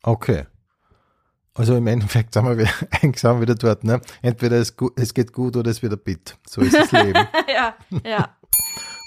[0.02, 0.46] Okay.
[1.54, 4.00] Also im Endeffekt sind wir wieder, eigentlich sind wir wieder dort, ne?
[4.22, 6.36] Entweder es, es geht gut oder es wird ein Bit.
[6.48, 7.26] So ist das Leben.
[7.48, 7.74] ja,
[8.04, 8.36] ja.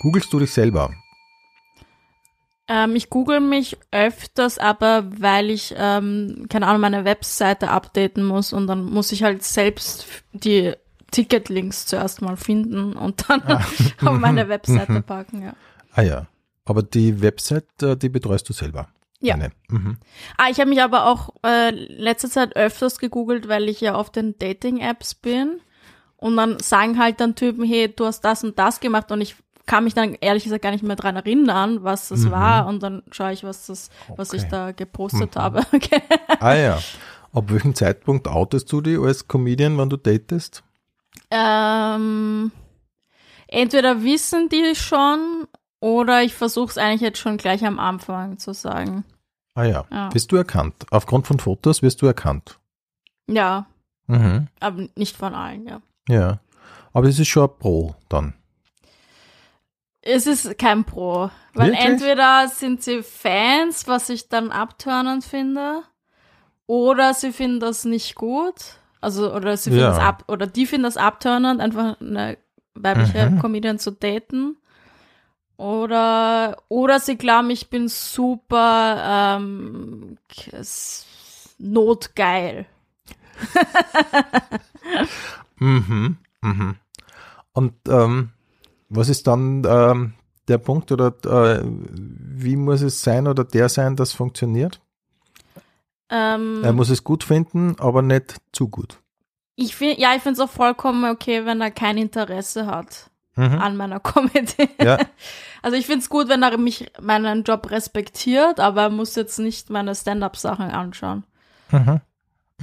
[0.01, 0.93] Googlest du dich selber?
[2.69, 8.53] Ähm, ich google mich öfters, aber weil ich, ähm, keine Ahnung, meine Webseite updaten muss
[8.53, 10.73] und dann muss ich halt selbst die
[11.11, 13.41] Ticketlinks zuerst mal finden und dann
[14.05, 15.53] auf meine Webseite packen, ja.
[15.93, 16.27] Ah ja.
[16.65, 18.89] Aber die Website, äh, die betreust du selber.
[19.19, 19.35] Ja.
[19.69, 19.97] Mhm.
[20.37, 24.11] Ah, ich habe mich aber auch äh, letzte Zeit öfters gegoogelt, weil ich ja auf
[24.11, 25.59] den Dating-Apps bin.
[26.17, 29.35] Und dann sagen halt dann Typen, hey, du hast das und das gemacht und ich
[29.65, 32.31] kann mich dann ehrlich gesagt gar nicht mehr dran erinnern, was das Mhm.
[32.31, 34.49] war und dann schaue ich, was das, was ich Okay.
[34.51, 35.39] da gepostet Mhm.
[35.39, 35.61] habe.
[35.73, 36.01] Okay.
[36.39, 36.79] Ah ja.
[37.33, 40.63] Ab welchem Zeitpunkt outest du dich als Comedian, wenn du datest?
[41.29, 42.51] Ähm,
[43.47, 45.47] entweder wissen die schon
[45.79, 49.03] oder ich versuche es eigentlich jetzt schon gleich am Anfang zu sagen.
[49.55, 49.85] Ah ja.
[49.91, 50.13] Ja.
[50.13, 50.85] Wirst du erkannt?
[50.91, 52.59] Aufgrund von Fotos wirst du erkannt.
[53.29, 53.65] Ja,
[54.07, 54.47] Mhm.
[54.59, 55.81] aber nicht von allen, ja.
[56.07, 56.39] Ja.
[56.93, 58.33] Aber es ist schon ein Pro dann.
[60.01, 61.29] Es ist kein Pro.
[61.53, 61.85] Weil Wirklich?
[61.85, 65.81] entweder sind sie Fans, was ich dann abturnend finde,
[66.65, 68.55] oder sie finden das nicht gut.
[69.01, 69.89] Also, oder sie finden Ja.
[69.89, 72.37] das ab, oder die finden das abturnend, einfach eine
[72.73, 73.39] weibliche Mhm.
[73.39, 74.57] Comedian zu daten.
[75.57, 80.17] Oder, oder sie glauben, ich bin super ähm,
[81.57, 82.67] notgeil.
[85.59, 86.17] Mhm.
[86.41, 86.75] Mhm.
[87.53, 88.29] Und ähm,
[88.89, 90.13] was ist dann ähm,
[90.47, 94.79] der Punkt oder äh, wie muss es sein oder der sein, das funktioniert?
[96.09, 99.01] Ähm, Er muss es gut finden, aber nicht zu gut.
[99.55, 103.59] ich find, ja, ich finde es auch vollkommen okay, wenn er kein Interesse hat Mhm.
[103.59, 104.69] an meiner Comedy.
[104.81, 104.97] Ja.
[105.61, 109.39] Also ich finde es gut, wenn er mich meinen Job respektiert, aber er muss jetzt
[109.39, 111.23] nicht meine Stand-up-Sachen anschauen.
[111.71, 112.01] Mhm.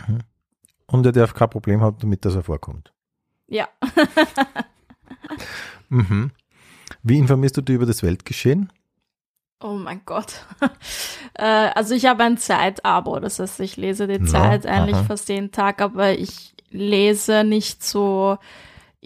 [0.07, 0.19] Mhm.
[0.87, 2.93] Und er darf kein Problem haben, damit dass er vorkommt.
[3.49, 3.69] Ja.
[5.89, 6.31] Mhm.
[7.03, 8.73] Wie informierst du dich über das Weltgeschehen?
[9.61, 10.45] Oh mein Gott.
[11.35, 11.45] äh,
[11.75, 15.05] also ich habe ein Zeitabo, das heißt, ich lese die Ja, Zeit eigentlich aha.
[15.05, 18.39] fast jeden Tag, aber ich lese nicht so,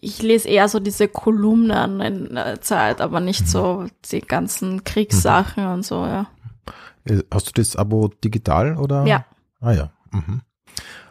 [0.00, 3.46] ich lese eher so diese Kolumnen in der Zeit, aber nicht Mhm.
[3.46, 6.26] so die ganzen Kriegssachen und so, ja.
[7.04, 9.06] Äh, Hast du das Abo digital oder?
[9.06, 9.24] Ja.
[9.60, 9.92] Ah ja.
[10.10, 10.42] Mhm.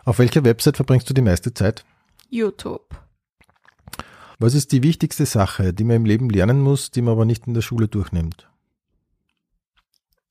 [0.06, 1.84] Auf welcher Website verbringst du die meiste Zeit?
[2.30, 2.96] YouTube.
[4.40, 7.48] Was ist die wichtigste Sache, die man im Leben lernen muss, die man aber nicht
[7.48, 8.48] in der Schule durchnimmt?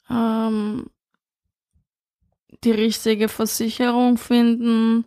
[0.09, 0.87] Ähm,
[2.65, 5.05] die richtige Versicherung finden,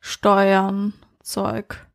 [0.00, 0.92] Steuern,
[1.22, 1.86] Zeug.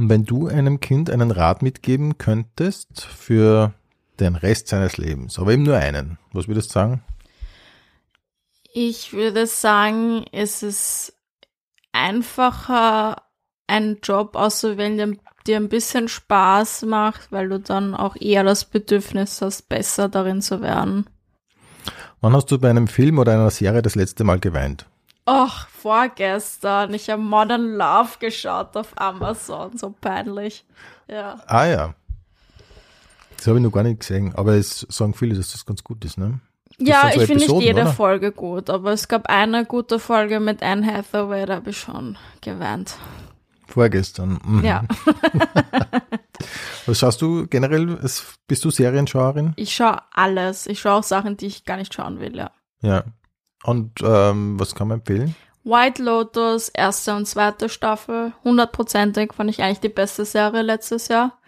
[0.00, 3.74] Und wenn du einem Kind einen Rat mitgeben könntest für
[4.18, 7.04] den Rest seines Lebens, aber eben nur einen, was würdest du sagen?
[8.72, 11.12] Ich würde sagen, es ist
[11.92, 13.24] einfacher,
[13.66, 15.08] einen Job auszuwählen, der
[15.46, 20.40] dir ein bisschen Spaß macht, weil du dann auch eher das Bedürfnis hast, besser darin
[20.40, 21.04] zu werden.
[22.22, 24.86] Wann hast du bei einem Film oder einer Serie das letzte Mal geweint?
[25.30, 26.92] Och, vorgestern.
[26.94, 29.76] Ich habe Modern Love geschaut auf Amazon.
[29.78, 30.64] So peinlich.
[31.08, 31.40] Ja.
[31.46, 31.94] Ah ja.
[33.36, 36.04] Das habe ich noch gar nicht gesehen, aber es sagen viele, dass das ganz gut
[36.04, 36.40] ist, ne?
[36.78, 37.92] Ja, sind so ich finde nicht jede oder?
[37.92, 42.18] Folge gut, aber es gab eine gute Folge mit Anne Hathaway, da habe ich schon
[42.40, 42.96] geweint.
[43.66, 44.40] Vorgestern.
[44.44, 44.64] Mhm.
[44.64, 44.84] Ja,
[46.86, 47.98] Was schaust du generell?
[48.46, 49.52] Bist du Serienschauerin?
[49.56, 50.66] ich schaue alles.
[50.66, 52.50] Ich schaue auch Sachen, die ich gar nicht schauen will, ja.
[52.82, 53.04] Ja.
[53.64, 55.34] Und ähm, was kann man empfehlen?
[55.64, 61.38] White Lotus, erste und zweite Staffel, hundertprozentig, fand ich eigentlich die beste Serie letztes Jahr,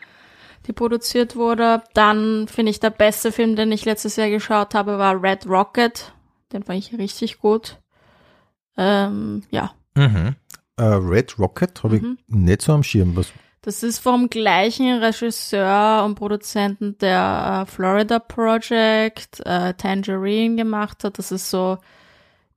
[0.67, 1.83] die produziert wurde.
[1.95, 6.13] Dann finde ich der beste Film, den ich letztes Jahr geschaut habe, war Red Rocket.
[6.53, 7.79] Den fand ich richtig gut.
[8.77, 10.37] Ähm, ja, Mhm.
[10.79, 12.19] Äh, Red Rocket habe Mhm.
[12.27, 13.15] ich nicht so am Schirm.
[13.17, 21.05] Was, das ist vom gleichen Regisseur und Produzenten, der äh, Florida Project, äh, Tangerine gemacht
[21.05, 21.19] hat.
[21.19, 21.77] Das ist so,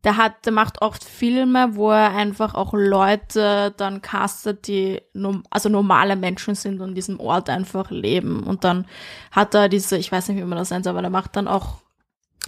[0.05, 5.01] der hat, der macht oft Filme, wo er einfach auch Leute dann castet, die
[5.49, 8.43] also normale Menschen sind und in diesem Ort einfach leben.
[8.43, 8.85] Und dann
[9.31, 11.79] hat er diese, ich weiß nicht, wie man das nennt, aber der macht dann auch,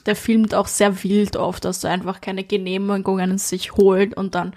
[0.06, 4.54] der filmt auch sehr wild oft, dass er einfach keine Genehmigungen sich holt und dann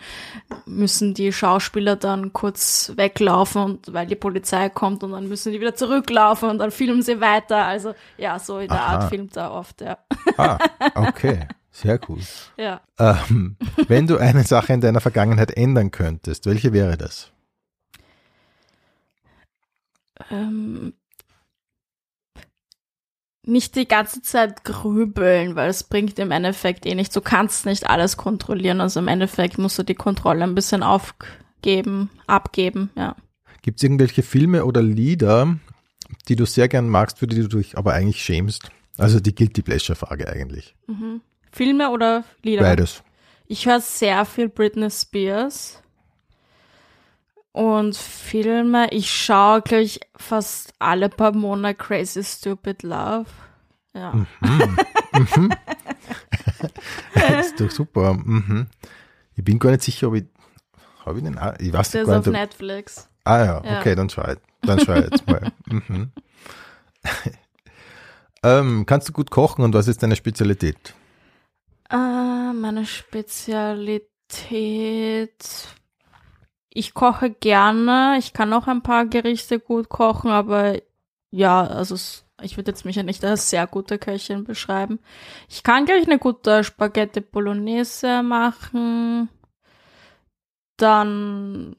[0.67, 5.61] müssen die Schauspieler dann kurz weglaufen und weil die Polizei kommt und dann müssen die
[5.61, 7.65] wieder zurücklaufen und dann filmen sie weiter.
[7.65, 8.99] Also ja, so in der Aha.
[8.99, 9.97] Art filmt er oft, ja.
[10.37, 10.59] ah,
[10.95, 11.49] okay.
[11.71, 12.19] Sehr cool.
[12.57, 12.81] ja.
[12.99, 13.57] Ähm,
[13.89, 17.33] wenn du eine Sache in deiner Vergangenheit ändern könntest, welche wäre das?
[20.31, 20.93] ähm,
[23.47, 27.15] nicht die ganze Zeit grübeln, weil es bringt im Endeffekt eh nichts.
[27.15, 28.81] Du kannst nicht alles kontrollieren.
[28.81, 33.17] Also im Endeffekt musst du die Kontrolle ein bisschen aufgeben, abgeben, ja.
[33.63, 35.59] Gibt es irgendwelche Filme oder Lieder,
[36.29, 38.71] die du sehr gern magst, für die du dich aber eigentlich schämst?
[38.97, 40.75] Also die Guilty Pleasure-Frage eigentlich.
[40.87, 41.21] Mhm.
[41.53, 42.63] Filme oder Lieder?
[42.63, 43.03] Beides.
[43.47, 45.83] Ich höre sehr viel Britney Spears.
[47.53, 53.27] Und Filme, ich schaue, glaube ich, fast alle paar Monate Crazy Stupid Love.
[53.93, 54.13] Ja.
[54.13, 54.79] Mhm.
[55.13, 55.51] Mhm.
[57.15, 58.15] das ist doch super.
[58.15, 58.69] Mhm.
[59.35, 60.27] Ich bin gar nicht sicher, ob ich.
[61.05, 61.41] Habe ich den?
[61.59, 62.35] Ich weiß Der ist gar auf nicht.
[62.37, 63.09] Ob, Netflix.
[63.25, 63.81] ah ja, Ja.
[63.81, 65.51] okay, dann schau ich, dann schau ich jetzt mal.
[65.67, 66.13] Mhm.
[68.43, 70.95] ähm, kannst du gut kochen und was ist deine Spezialität?
[71.91, 74.09] Äh, meine Spezialität.
[76.73, 78.17] Ich koche gerne.
[78.19, 80.81] Ich kann auch ein paar Gerichte gut kochen, aber
[81.33, 81.97] ja, also
[82.43, 85.01] ich würde jetzt mich ja nicht als sehr gute Köchin beschreiben.
[85.49, 89.29] Ich kann, glaube ich, eine gute Spaghetti Bolognese machen.
[90.77, 91.75] Dann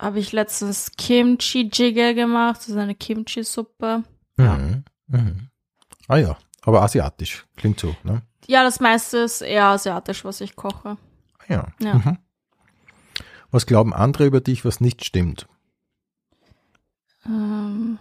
[0.00, 2.58] habe ich letztens Kimchi Jjigae gemacht.
[2.58, 4.02] Das ist eine Kimchi-Suppe.
[4.36, 4.56] Ja.
[4.56, 4.84] Mhm.
[5.06, 5.48] Mhm.
[6.08, 7.46] Ah ja, aber asiatisch.
[7.56, 8.22] Klingt so, ne?
[8.48, 10.96] Ja, das meiste ist eher asiatisch, was ich koche.
[11.48, 11.66] Ja.
[11.80, 11.94] Ja.
[11.94, 12.18] Mhm.
[13.50, 15.46] Was glauben andere über dich, was nicht stimmt?
[17.26, 17.98] Ähm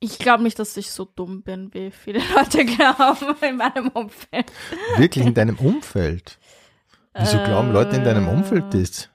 [0.00, 4.52] ich glaube nicht, dass ich so dumm bin, wie viele Leute glauben in meinem Umfeld.
[4.96, 6.38] Wirklich in deinem Umfeld?
[7.18, 9.08] Wieso glauben Leute in deinem Umfeld Äh, das?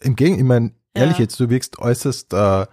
[0.00, 1.24] Im Gegenteil, ich meine, ehrlich Ja.
[1.24, 2.66] jetzt, du wirkst äußerst äh,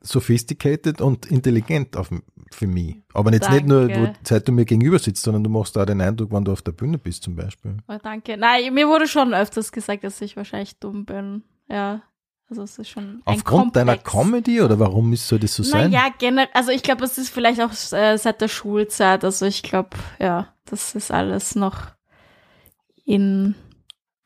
[0.00, 2.10] sophisticated und intelligent auf,
[2.54, 2.96] für mich.
[3.12, 4.14] Aber jetzt nicht nur, Danke.
[4.14, 6.62] wo, seit du mir gegenüber sitzt, sondern du machst da den Eindruck, wenn du auf
[6.62, 7.76] der Bühne bist zum Beispiel.
[7.88, 8.36] Oh, danke.
[8.36, 11.42] Nein, mir wurde schon öfters gesagt, dass ich wahrscheinlich dumm bin.
[11.68, 12.02] Ja,
[12.52, 13.96] also es ist schon Aufgrund deiner.
[13.96, 15.90] Comedy oder warum ist, soll das so sein?
[15.90, 19.24] Naja, generell, also ich glaube, es ist vielleicht auch äh, seit der Schulzeit.
[19.24, 21.86] Also ich glaube, ja, das ist alles noch
[23.06, 23.54] in,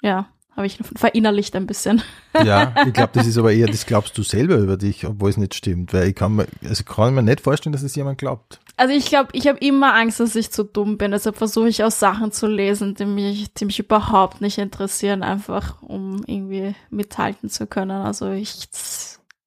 [0.02, 2.02] ja, habe ich verinnerlicht ein bisschen.
[2.44, 5.38] Ja, ich glaube, das ist aber eher, das glaubst du selber über dich, obwohl es
[5.38, 5.94] nicht stimmt.
[5.94, 8.60] Weil ich kann mir, also kann mir nicht vorstellen, dass es jemand glaubt.
[8.76, 11.12] Also ich glaube, ich habe immer Angst, dass ich zu dumm bin.
[11.12, 15.80] Deshalb versuche ich auch Sachen zu lesen, die mich, die mich überhaupt nicht interessieren, einfach
[15.80, 18.02] um irgendwie mithalten zu können.
[18.02, 18.68] Also ich,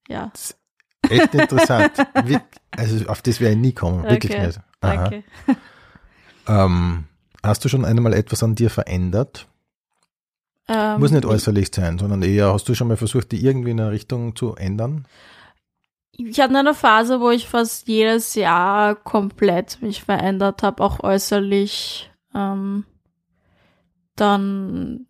[0.07, 0.32] ja,
[1.07, 1.91] Echt interessant.
[2.72, 4.60] Also auf das wäre ich nie kommen, wirklich Okay, nicht.
[4.82, 4.95] Aha.
[4.95, 5.24] danke.
[6.47, 7.05] Ähm,
[7.43, 9.47] hast du schon einmal etwas an dir verändert?
[10.70, 13.80] Ähm, Muss nicht äußerlich sein, sondern eher, hast du schon mal versucht, die irgendwie in
[13.80, 15.05] eine Richtung zu ändern?
[16.11, 22.11] Ich hatte eine Phase, wo ich fast jedes Jahr komplett mich verändert habe, auch äußerlich.
[22.36, 22.86] Ähm,
[24.15, 25.07] dann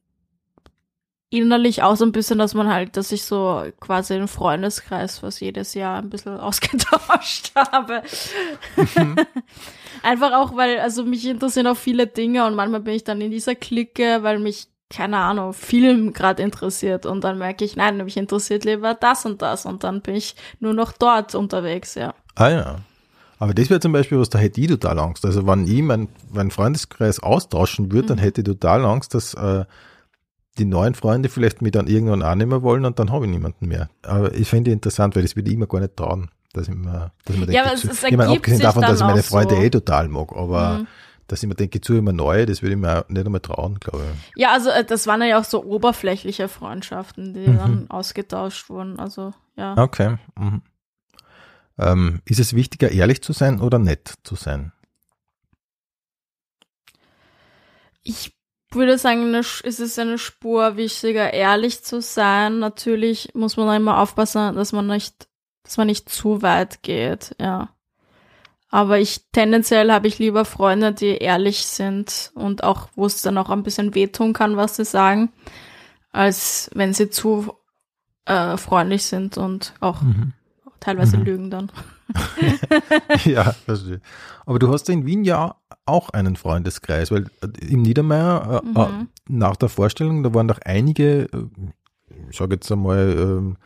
[1.32, 5.42] innerlich auch so ein bisschen, dass man halt, dass ich so quasi den Freundeskreis fast
[5.42, 8.02] jedes Jahr ein bisschen ausgetauscht habe.
[10.04, 13.32] Einfach auch, weil, also mich interessieren auch viele Dinge und manchmal bin ich dann in
[13.32, 18.18] dieser Clique, weil mich, keine Ahnung, Film gerade interessiert und dann merke ich, nein, mich
[18.18, 22.14] interessiert lieber das und das und dann bin ich nur noch dort unterwegs, ja.
[22.36, 22.76] Ah ja.
[23.38, 25.26] Aber das wäre zum Beispiel was, da hätte ich total Angst.
[25.26, 28.22] Also wenn ich meinen mein Freundeskreis austauschen würde, dann Mhm.
[28.24, 29.64] hätte ich total Angst, dass äh,
[30.58, 33.90] die neuen Freunde vielleicht mich dann irgendwann mehr wollen und dann habe ich niemanden mehr.
[34.02, 36.30] Aber ich finde interessant, weil das würde ich immer gar nicht trauen.
[36.52, 38.94] Dass ich mir, dass mir Ja, denke, aber es- es ich meine, abgesehen davon, dass
[38.94, 39.62] ich dann meine Freunde so.
[39.62, 40.88] eh total mag, aber Mhm.
[41.32, 44.04] Dass ich mir denke, zu immer neue, das würde ich mir nicht einmal trauen, glaube
[44.14, 44.32] ich.
[44.36, 47.58] Ja, also äh, das waren ja auch so oberflächliche Freundschaften, die Mhm.
[47.58, 49.00] dann ausgetauscht wurden.
[49.00, 49.78] Also ja.
[49.78, 50.18] Okay.
[50.38, 50.62] Mhm.
[51.78, 54.74] Ähm, ist es wichtiger, ehrlich zu sein oder nett zu sein?
[58.04, 58.36] Ich
[58.72, 62.60] würde sagen, es ist eine Spur wichtiger, ehrlich zu sein.
[62.60, 65.28] Natürlich muss man immer aufpassen, dass man nicht,
[65.64, 67.70] dass man nicht zu weit geht, ja.
[68.70, 73.38] Aber ich tendenziell habe ich lieber Freunde, die ehrlich sind und auch, wo es dann
[73.38, 75.32] auch ein bisschen wehtun kann, was sie sagen,
[76.12, 77.54] als wenn sie zu
[78.26, 80.02] äh, freundlich sind und auch
[80.80, 81.24] teilweise Mhm.
[81.24, 81.72] lügen dann.
[83.26, 84.02] ja, verstehe.
[84.46, 85.56] Aber du hast in Wien ja
[85.86, 89.08] auch einen Freundeskreis, weil äh, im Niedermeyer äh, äh, Mhm.
[89.28, 91.46] nach der Vorstellung, da waren doch einige, äh,
[92.30, 93.58] ich sage jetzt einmal, ähm,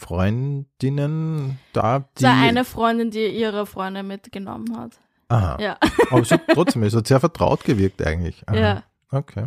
[0.00, 2.22] Freundinnen da, die.
[2.22, 4.98] So eine Freundin, die ihre Freunde mitgenommen hat.
[5.28, 5.56] Aha.
[5.60, 5.78] Ja.
[6.10, 8.42] Aber es hat trotzdem, es hat sehr vertraut gewirkt eigentlich.
[8.48, 8.56] Aha.
[8.56, 8.82] Ja.
[9.10, 9.46] Okay.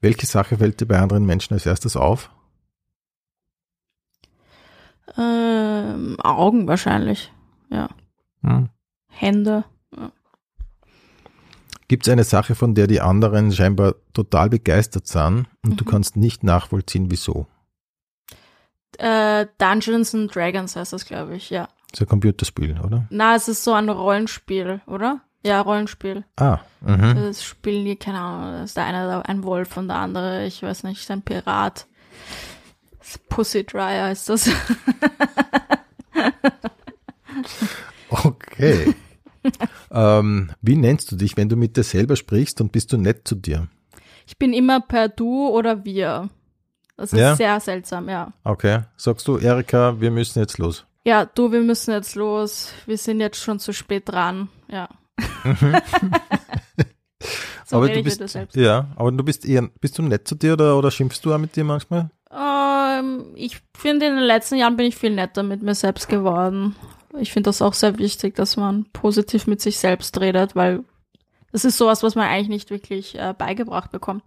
[0.00, 2.30] Welche Sache fällt dir bei anderen Menschen als erstes auf?
[5.16, 7.32] Ähm, Augen wahrscheinlich.
[7.70, 7.88] Ja.
[8.42, 8.70] Hm.
[9.08, 9.64] Hände.
[11.88, 15.88] Gibt es eine Sache, von der die anderen scheinbar total begeistert sind und du Mhm.
[15.88, 17.48] kannst nicht nachvollziehen, wieso?
[19.00, 21.68] Äh, Dungeons and Dragons heißt das, glaube ich, ja.
[21.90, 23.06] Das ist ein Computerspiel, oder?
[23.10, 25.20] Na, es ist so ein Rollenspiel, oder?
[25.42, 26.24] Ja, Rollenspiel.
[26.36, 27.14] Ah, mhm.
[27.16, 30.62] Das spielen die, keine Ahnung, da ist der eine ein Wolf und der andere, ich
[30.62, 31.86] weiß nicht, ein Pirat.
[32.98, 34.50] Das Pussy Dryer heißt das.
[38.10, 38.94] Okay.
[39.90, 43.26] ähm, wie nennst du dich, wenn du mit dir selber sprichst und bist du nett
[43.26, 43.68] zu dir?
[44.26, 46.28] Ich bin immer per Du oder wir.
[47.00, 47.34] Das ist Ja?
[47.34, 48.30] sehr seltsam, ja.
[48.44, 48.80] Okay.
[48.98, 50.84] Sagst du, Erika, wir müssen jetzt los.
[51.02, 52.74] Ja, du, wir müssen jetzt los.
[52.84, 54.50] Wir sind jetzt schon zu spät dran.
[54.70, 54.86] Ja.
[57.64, 58.22] so aber du bist,
[58.54, 61.38] ja, aber du bist eher, bist du nett zu dir oder, oder schimpfst du auch
[61.38, 62.10] mit dir manchmal?
[62.30, 66.76] Ähm, ich finde, in den letzten Jahren bin ich viel netter mit mir selbst geworden.
[67.18, 70.84] Ich finde das auch sehr wichtig, dass man positiv mit sich selbst redet, weil
[71.50, 74.22] das ist sowas, was man eigentlich nicht wirklich äh, beigebracht bekommt.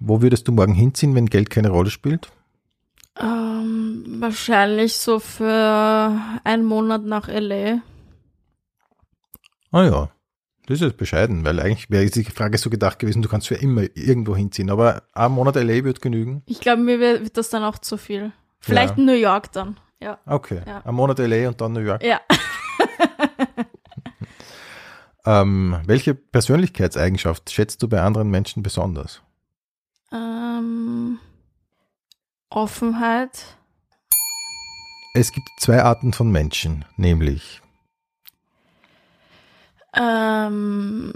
[0.00, 2.28] Wo würdest du morgen hinziehen, wenn Geld keine Rolle spielt?
[3.20, 7.80] Ähm, wahrscheinlich so für einen Monat nach LA.
[9.70, 10.08] Ah ja,
[10.66, 13.82] das ist bescheiden, weil eigentlich wäre die Frage so gedacht gewesen, du kannst für immer
[13.94, 16.42] irgendwo hinziehen, aber ein Monat LA wird genügen.
[16.46, 18.32] Ich glaube, mir wird wird das dann auch zu viel.
[18.60, 19.04] Vielleicht Ja.
[19.04, 19.78] New York dann.
[20.00, 20.18] Ja.
[20.26, 20.82] Okay, Ja.
[20.84, 22.02] ein Monat LA und dann New York.
[22.02, 22.20] Ja.
[25.26, 29.22] Ähm, welche Persönlichkeitseigenschaft schätzt du bei anderen Menschen besonders?
[30.14, 31.18] Ähm,
[32.48, 33.58] Offenheit.
[35.14, 37.60] Es gibt zwei Arten von Menschen, nämlich
[39.96, 41.12] Ähm,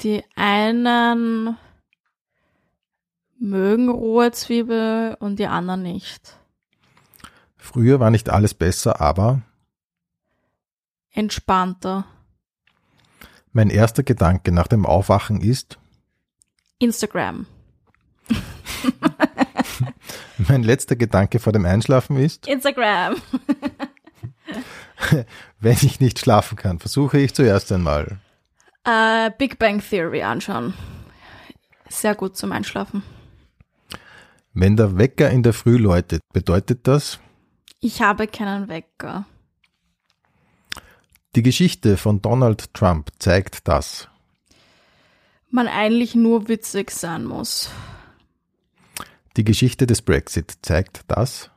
[0.00, 1.56] die einen
[3.38, 6.38] mögen rohe Zwiebel und die anderen nicht.
[7.56, 9.42] früher war nicht alles besser, aber
[11.10, 12.04] Entspannter.
[13.52, 15.78] mein erster Gedanke nach dem Aufwachen ist,
[16.82, 17.46] Instagram.
[20.48, 23.16] mein letzter Gedanke vor dem Einschlafen ist, Instagram.
[25.60, 28.18] wenn ich nicht schlafen kann, versuche ich zuerst einmal.
[28.84, 30.74] Äh, Big Bang Theory anschauen.
[31.88, 33.02] Sehr gut zum Einschlafen.
[34.54, 37.20] Wenn der Wecker in der Früh läutet, bedeutet das,
[37.80, 39.24] Ich habe keinen Wecker.
[41.36, 44.08] die Geschichte von Donald Trump zeigt das.
[45.52, 47.70] Man eigentlich nur witzig sein muss.
[49.36, 51.50] Die Geschichte des Brexit zeigt das.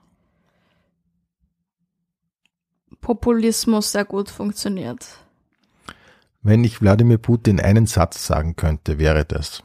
[3.00, 5.06] Populismus sehr gut funktioniert.
[6.42, 9.64] Wenn ich Wladimir Putin einen Satz sagen könnte, wäre das.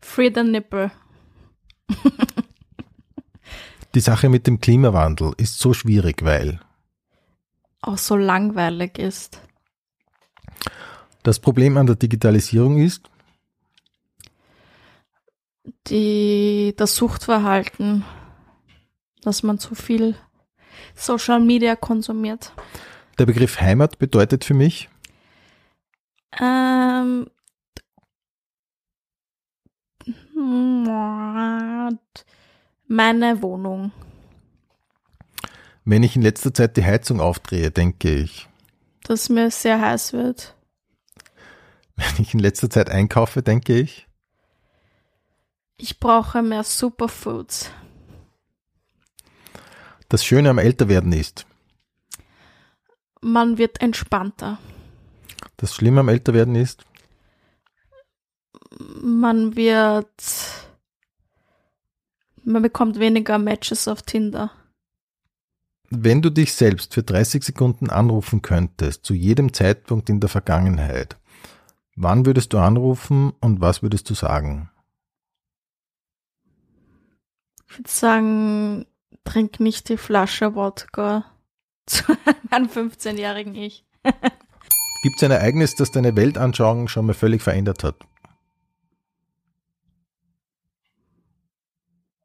[0.00, 0.92] Free the nipple.
[3.94, 6.60] Die Sache mit dem Klimawandel ist so schwierig, weil
[7.80, 9.40] Auch so langweilig ist.
[11.24, 13.10] das Problem an der Digitalisierung ist,
[15.88, 18.04] Die, das Suchtverhalten,
[19.22, 20.14] dass man zu viel
[20.94, 22.52] Social Media konsumiert.
[23.18, 24.88] der Begriff Heimat bedeutet für mich,
[26.38, 27.26] Ähm,
[32.88, 33.92] meine Wohnung.
[35.84, 38.48] wenn ich in letzter Zeit die Heizung aufdrehe, denke ich.
[39.04, 40.54] Dass mir sehr heiß wird.
[41.96, 44.05] Wenn ich in letzter Zeit einkaufe, denke ich.
[45.78, 47.70] Ich brauche mehr Superfoods.
[50.08, 51.46] Das Schöne am Älterwerden ist.
[53.20, 54.58] Man wird entspannter.
[55.56, 56.84] Das Schlimme am Älterwerden ist.
[59.02, 60.06] Man wird.
[62.44, 64.52] Man bekommt weniger Matches auf Tinder.
[65.90, 71.16] Wenn du dich selbst für 30 Sekunden anrufen könntest, zu jedem Zeitpunkt in der Vergangenheit,
[71.96, 74.70] wann würdest du anrufen und was würdest du sagen?
[77.68, 78.86] Ich würde sagen,
[79.24, 81.24] trink nicht die Flasche Wodka
[81.86, 82.04] zu
[82.50, 83.84] meinem 15-jährigen Ich.
[84.02, 87.96] Gibt es ein Ereignis, das deine Weltanschauung schon mal völlig verändert hat?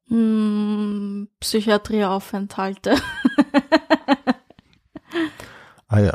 [0.08, 2.96] Hm, Psychiatrieaufenthalte.
[5.88, 6.14] Ah ja,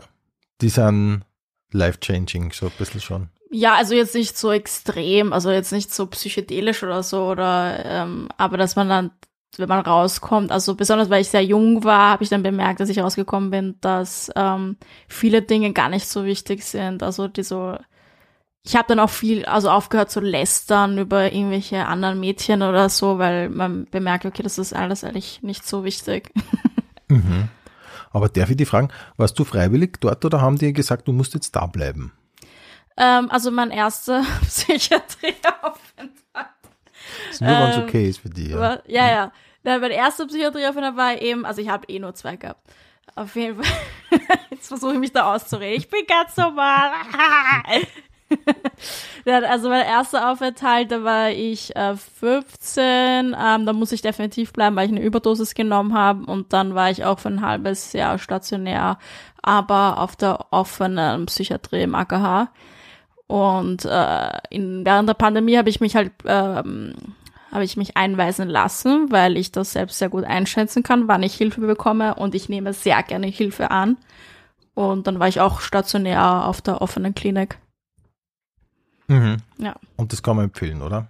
[0.63, 1.23] die sind
[1.71, 3.31] life-changing, so ein bisschen schon.
[3.51, 8.29] Ja, also jetzt nicht so extrem, also jetzt nicht so psychedelisch oder so, oder ähm,
[8.37, 9.11] aber dass man dann,
[9.57, 12.89] wenn man rauskommt, also besonders weil ich sehr jung war, habe ich dann bemerkt, dass
[12.89, 14.77] ich rausgekommen bin, dass ähm,
[15.09, 17.03] viele Dinge gar nicht so wichtig sind.
[17.05, 17.77] Also die so,
[18.65, 23.19] ich habe dann auch viel, also aufgehört zu lästern über irgendwelche anderen Mädchen oder so,
[23.19, 26.33] weil man bemerkt, okay, das ist alles eigentlich nicht so wichtig.
[27.09, 27.51] Mhm.
[28.11, 31.35] Aber darf ich die fragen, warst du freiwillig dort oder haben die gesagt, du musst
[31.35, 32.13] jetzt da bleiben?
[32.97, 36.11] Ähm, also mein erster Psychiatrieaufenthalt.
[37.31, 38.51] Ist nur, wenn es Ähm, okay ist für die.
[38.51, 38.59] Ja.
[38.59, 39.09] Ja, ja.
[39.11, 39.33] ja.
[39.63, 42.61] Dann mein erster Psychiatrieaufenthalt war eben, also ich habe eh nur zwei gehabt.
[43.15, 43.73] Auf jeden Fall.
[44.51, 45.79] Jetzt versuche ich mich da auszureden.
[45.79, 46.91] Ich bin ganz normal.
[49.25, 54.77] Also mein erster Aufenthalt, da war ich äh, 15, ähm, da muss ich definitiv bleiben,
[54.77, 58.19] weil ich eine Überdosis genommen habe und dann war ich auch für ein halbes Jahr
[58.19, 58.99] stationär,
[59.43, 62.49] aber auf der offenen Psychiatrie im AKH.
[63.27, 66.95] Und äh, in, während der Pandemie habe ich mich halt ähm,
[67.57, 71.35] habe ich mich einweisen lassen, weil ich das selbst sehr gut einschätzen kann, wann ich
[71.35, 73.97] Hilfe bekomme und ich nehme sehr gerne Hilfe an.
[74.75, 77.59] Und dann war ich auch stationär auf der offenen Klinik.
[79.09, 79.39] Mhm.
[79.57, 79.75] Ja.
[79.97, 81.09] Und das kann man empfehlen, oder?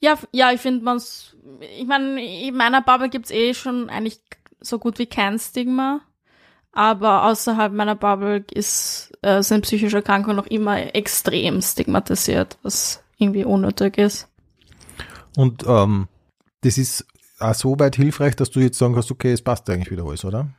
[0.00, 1.34] Ja, ja, ich finde man's,
[1.76, 4.20] ich meine, in meiner Bubble gibt's eh schon eigentlich
[4.60, 6.00] so gut wie kein Stigma.
[6.78, 13.44] Aber außerhalb meiner Bubble ist, äh, sind psychische Erkrankungen noch immer extrem stigmatisiert, was irgendwie
[13.44, 14.28] unnötig ist.
[15.36, 16.06] Und ähm,
[16.60, 17.04] das ist
[17.40, 20.24] auch so weit hilfreich, dass du jetzt sagen kannst, okay, es passt eigentlich wieder alles,
[20.24, 20.50] oder?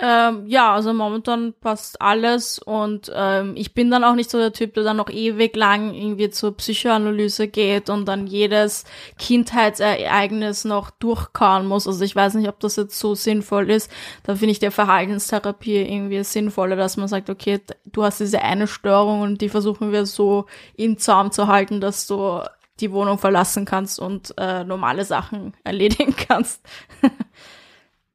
[0.00, 4.52] Ähm, ja, also momentan passt alles und ähm, ich bin dann auch nicht so der
[4.52, 8.84] Typ, der dann noch ewig lang irgendwie zur Psychoanalyse geht und dann jedes
[9.18, 11.88] Kindheitsereignis noch durchkauen muss.
[11.88, 13.90] Also ich weiß nicht, ob das jetzt so sinnvoll ist.
[14.22, 18.68] Da finde ich der Verhaltenstherapie irgendwie sinnvoller, dass man sagt, okay, du hast diese eine
[18.68, 22.40] Störung und die versuchen wir so in Zaum zu halten, dass du
[22.78, 26.62] die Wohnung verlassen kannst und äh, normale Sachen erledigen kannst.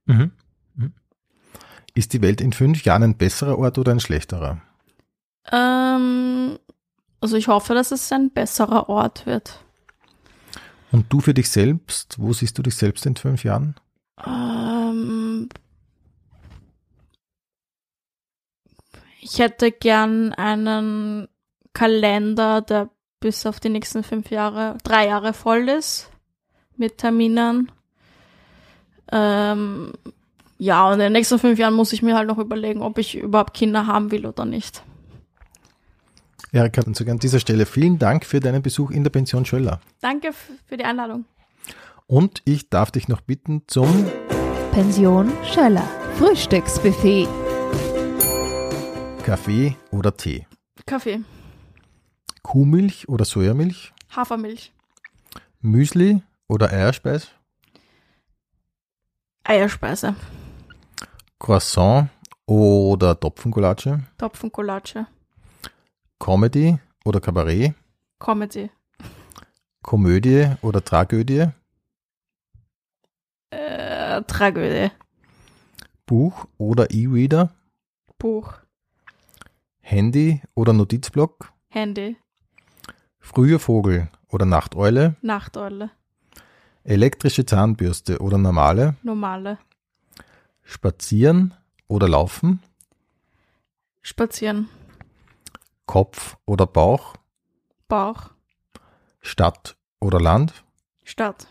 [0.06, 0.32] Mhm.
[1.96, 4.62] Ist die Welt in fünf Jahren ein besserer Ort oder ein schlechterer?
[5.52, 6.58] Ähm,
[7.22, 9.64] also ich hoffe, dass es ein besserer Ort wird.
[10.92, 13.76] Und du für dich selbst, wo siehst du dich selbst in fünf Jahren?
[14.26, 15.50] Ähm,
[19.22, 21.28] ich hätte gern einen
[21.74, 22.90] Kalender, der
[23.20, 26.12] bis auf die nächsten fünf Jahre, drei Jahre voll ist,
[26.76, 27.72] mit Terminen.
[29.12, 29.94] Ähm,
[30.64, 33.18] ja, und in den nächsten fünf Jahren muss ich mir halt noch überlegen, ob ich
[33.18, 34.82] überhaupt Kinder haben will oder nicht.
[36.54, 39.82] Erika, und sogar an dieser Stelle vielen Dank für deinen Besuch in der Pension Schöller.
[40.00, 40.32] Danke
[40.66, 41.26] für die Einladung.
[42.08, 44.06] Und ich darf dich noch bitten zum
[44.72, 45.84] Pension Schöller.
[46.18, 47.28] Frühstücksbuffet.
[49.26, 50.48] Kaffee oder Tee.
[50.86, 51.20] Kaffee,
[52.42, 53.92] Kuhmilch oder Sojamilch.
[54.16, 54.72] Hafermilch,
[55.60, 57.32] Müsli oder Eierspeis.
[59.44, 60.16] Eierspeise,
[61.44, 62.08] Croissant
[62.46, 64.00] oder Topfengulatsche.
[64.18, 65.08] Topfengulatsche,
[66.18, 67.74] Comedy oder Kabarett.
[68.18, 68.70] Comedy,
[69.84, 71.48] Komödie oder Tragödie.
[73.50, 74.92] äh, Tragödie,
[76.06, 77.52] Buch oder E-Reader.
[78.18, 78.54] Buch,
[79.82, 81.52] Handy oder Notizblock.
[81.68, 82.16] Handy,
[83.20, 85.18] Früher Vogel oder Nachteule.
[85.22, 85.92] Nachteule,
[86.86, 88.96] Elektrische Zahnbürste oder normale.
[89.04, 89.58] normale,
[90.64, 91.54] Spazieren
[91.88, 92.62] oder laufen.
[94.02, 94.70] Spazieren,
[95.86, 97.16] Kopf oder Bauch.
[97.88, 98.30] Bauch,
[99.22, 100.64] Stadt oder Land.
[101.04, 101.48] Stadt,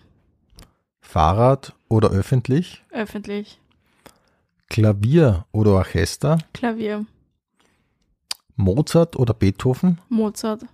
[1.00, 2.82] Fahrrad oder öffentlich.
[2.90, 3.60] öffentlich,
[4.68, 6.38] Klavier oder Orchester.
[6.52, 7.06] Klavier,
[8.56, 10.00] Mozart oder Beethoven.
[10.08, 10.64] Mozart,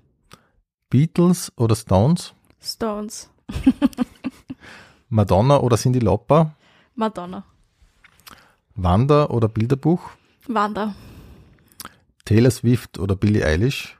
[0.90, 2.32] Beatles oder Stones.
[2.60, 3.30] Stones,
[5.08, 6.54] Madonna oder Cindy Lauper.
[6.94, 7.44] Madonna,
[8.82, 10.10] Wander oder Bilderbuch.
[10.46, 10.94] Wanda.
[12.24, 13.98] Taylor Swift oder Billie Eilish.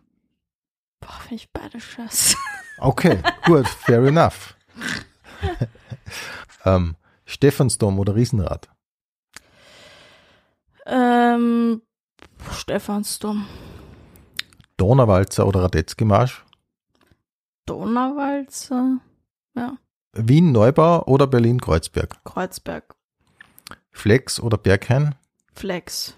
[1.01, 2.37] Boah, finde ich beide scheiße.
[2.81, 4.55] Okay, gut, fair enough.
[6.65, 8.69] ähm, Stephansdom oder Riesenrad.
[10.87, 11.83] ähm,
[12.53, 13.47] Stephansdom,
[14.77, 16.45] Donauwalzer oder Radetzky-Marsch.
[17.67, 19.01] Donauwalzer,
[19.57, 19.77] ja,
[20.13, 22.23] Wien-Neubau oder Berlin-Kreuzberg.
[22.23, 22.95] Kreuzberg,
[23.93, 25.15] Flex oder Berghain.
[25.55, 26.15] Flex,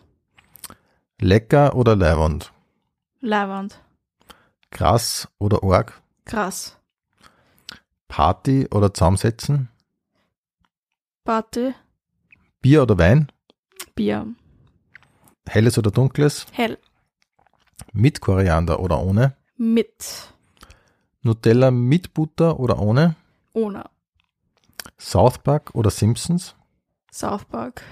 [1.20, 2.52] Lecker oder Leiwand.
[3.20, 3.80] Leiwand,
[4.70, 6.00] Krass oder Org.
[6.24, 6.78] krass,
[8.08, 9.68] Party oder Zusammensetzen.
[11.24, 11.74] Party,
[12.60, 13.30] Bier oder Wein.
[13.94, 14.26] Bier,
[15.48, 16.46] Helles oder Dunkles.
[16.52, 16.78] hell,
[17.92, 19.36] Mit Koriander oder ohne.
[19.56, 20.32] mit,
[21.22, 23.16] Nutella mit Butter oder ohne.
[23.52, 23.84] ohne,
[24.98, 26.54] South Park oder Simpsons.
[27.12, 27.82] South Park,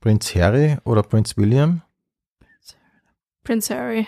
[0.00, 1.82] Prinz Harry oder Prinz William.
[3.44, 4.06] Prince Harry,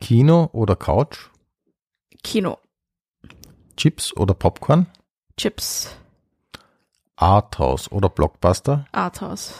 [0.00, 1.30] Kino oder Couch.
[2.22, 2.58] Kino,
[3.76, 4.86] Chips oder Popcorn.
[5.36, 5.94] Chips,
[7.16, 8.86] Arthouse oder Blockbuster.
[8.92, 9.54] Arthouse,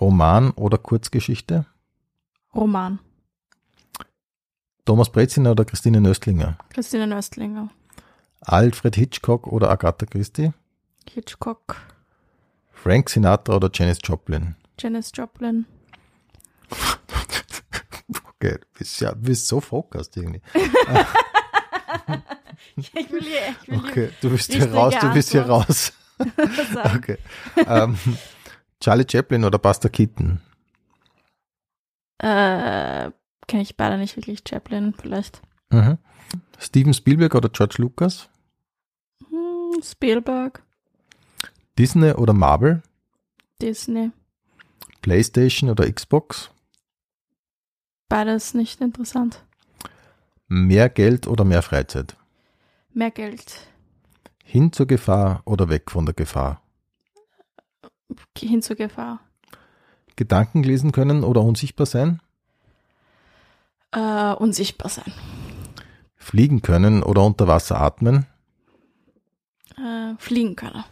[0.00, 1.66] Roman oder Kurzgeschichte.
[2.54, 2.98] Roman,
[4.84, 6.58] Thomas Breziner oder Christine Nöstlinger.
[6.70, 7.70] Christine Nöstlinger,
[8.40, 10.52] Alfred Hitchcock oder Agatha Christie.
[11.08, 11.76] Hitchcock,
[12.82, 14.56] Frank Sinatra oder Janis Joplin.
[14.78, 15.66] Janis Joplin,
[18.42, 20.40] Okay, du bist ja bist so fokast irgendwie.
[22.76, 25.92] ich will hier, ich will Okay, du bist hier raus, du bist hier raus.
[26.94, 27.18] Okay.
[27.66, 27.96] ähm,
[28.80, 30.40] Charlie Chaplin oder Buster Keaton.
[32.18, 33.10] Äh,
[33.48, 34.44] kenne ich beide nicht wirklich.
[34.48, 35.42] Chaplin vielleicht.
[35.70, 35.98] Mhm.
[36.60, 38.28] Steven Spielberg oder George Lucas.
[39.28, 40.62] Hm, Spielberg,
[41.78, 42.82] Disney oder Marvel.
[43.60, 44.10] Disney,
[45.02, 46.50] Playstation oder Xbox?
[48.08, 49.42] Beides nicht interessant.
[50.48, 52.16] Mehr Geld oder mehr Freizeit?
[52.92, 53.66] Mehr Geld.
[54.44, 56.60] Hin zur Gefahr oder weg von der Gefahr?
[58.36, 59.20] Hin zur Gefahr.
[60.14, 62.20] Gedanken lesen können oder unsichtbar sein?
[63.92, 65.12] Äh, unsichtbar sein.
[66.16, 68.26] Fliegen können oder unter Wasser atmen?
[69.78, 70.84] Äh, fliegen können.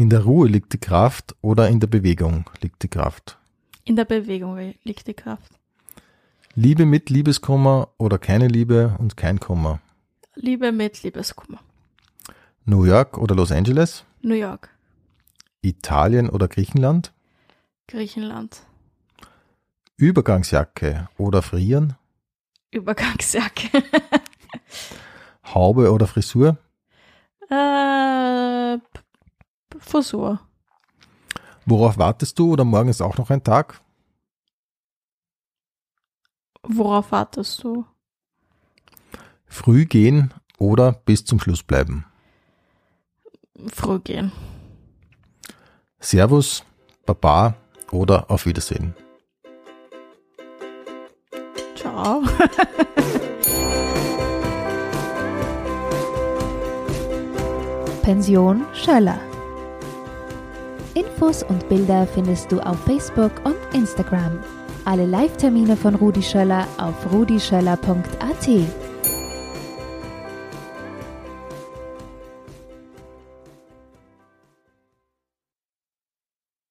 [0.00, 3.36] In der Ruhe liegt die Kraft oder in der Bewegung liegt die Kraft?
[3.84, 5.52] In der Bewegung liegt die Kraft.
[6.54, 9.82] Liebe mit Liebeskummer oder keine Liebe und kein Kummer?
[10.34, 11.60] Liebe mit Liebeskummer.
[12.64, 14.06] New York oder Los Angeles?
[14.22, 14.70] New York.
[15.60, 17.12] Italien oder Griechenland?
[17.86, 18.62] Griechenland.
[19.98, 21.92] Übergangsjacke oder frieren?
[22.70, 23.68] Übergangsjacke.
[25.44, 26.56] Haube oder Frisur?
[27.50, 28.78] äh,
[29.80, 30.40] Frisur.
[31.66, 33.80] Worauf wartest du oder morgen ist auch noch ein Tag?
[36.62, 37.84] Worauf wartest du?
[39.46, 42.04] Früh gehen oder bis zum Schluss bleiben?
[43.72, 44.32] Früh gehen.
[45.98, 46.64] Servus,
[47.04, 47.54] Baba
[47.90, 48.94] oder auf Wiedersehen.
[51.74, 52.22] Ciao.
[58.02, 59.29] Pension Schöller.
[60.94, 64.38] Infos und Bilder findest du auf Facebook und Instagram.
[64.84, 68.89] Alle Live-Termine von Rudi Schöller auf rudischöller.at.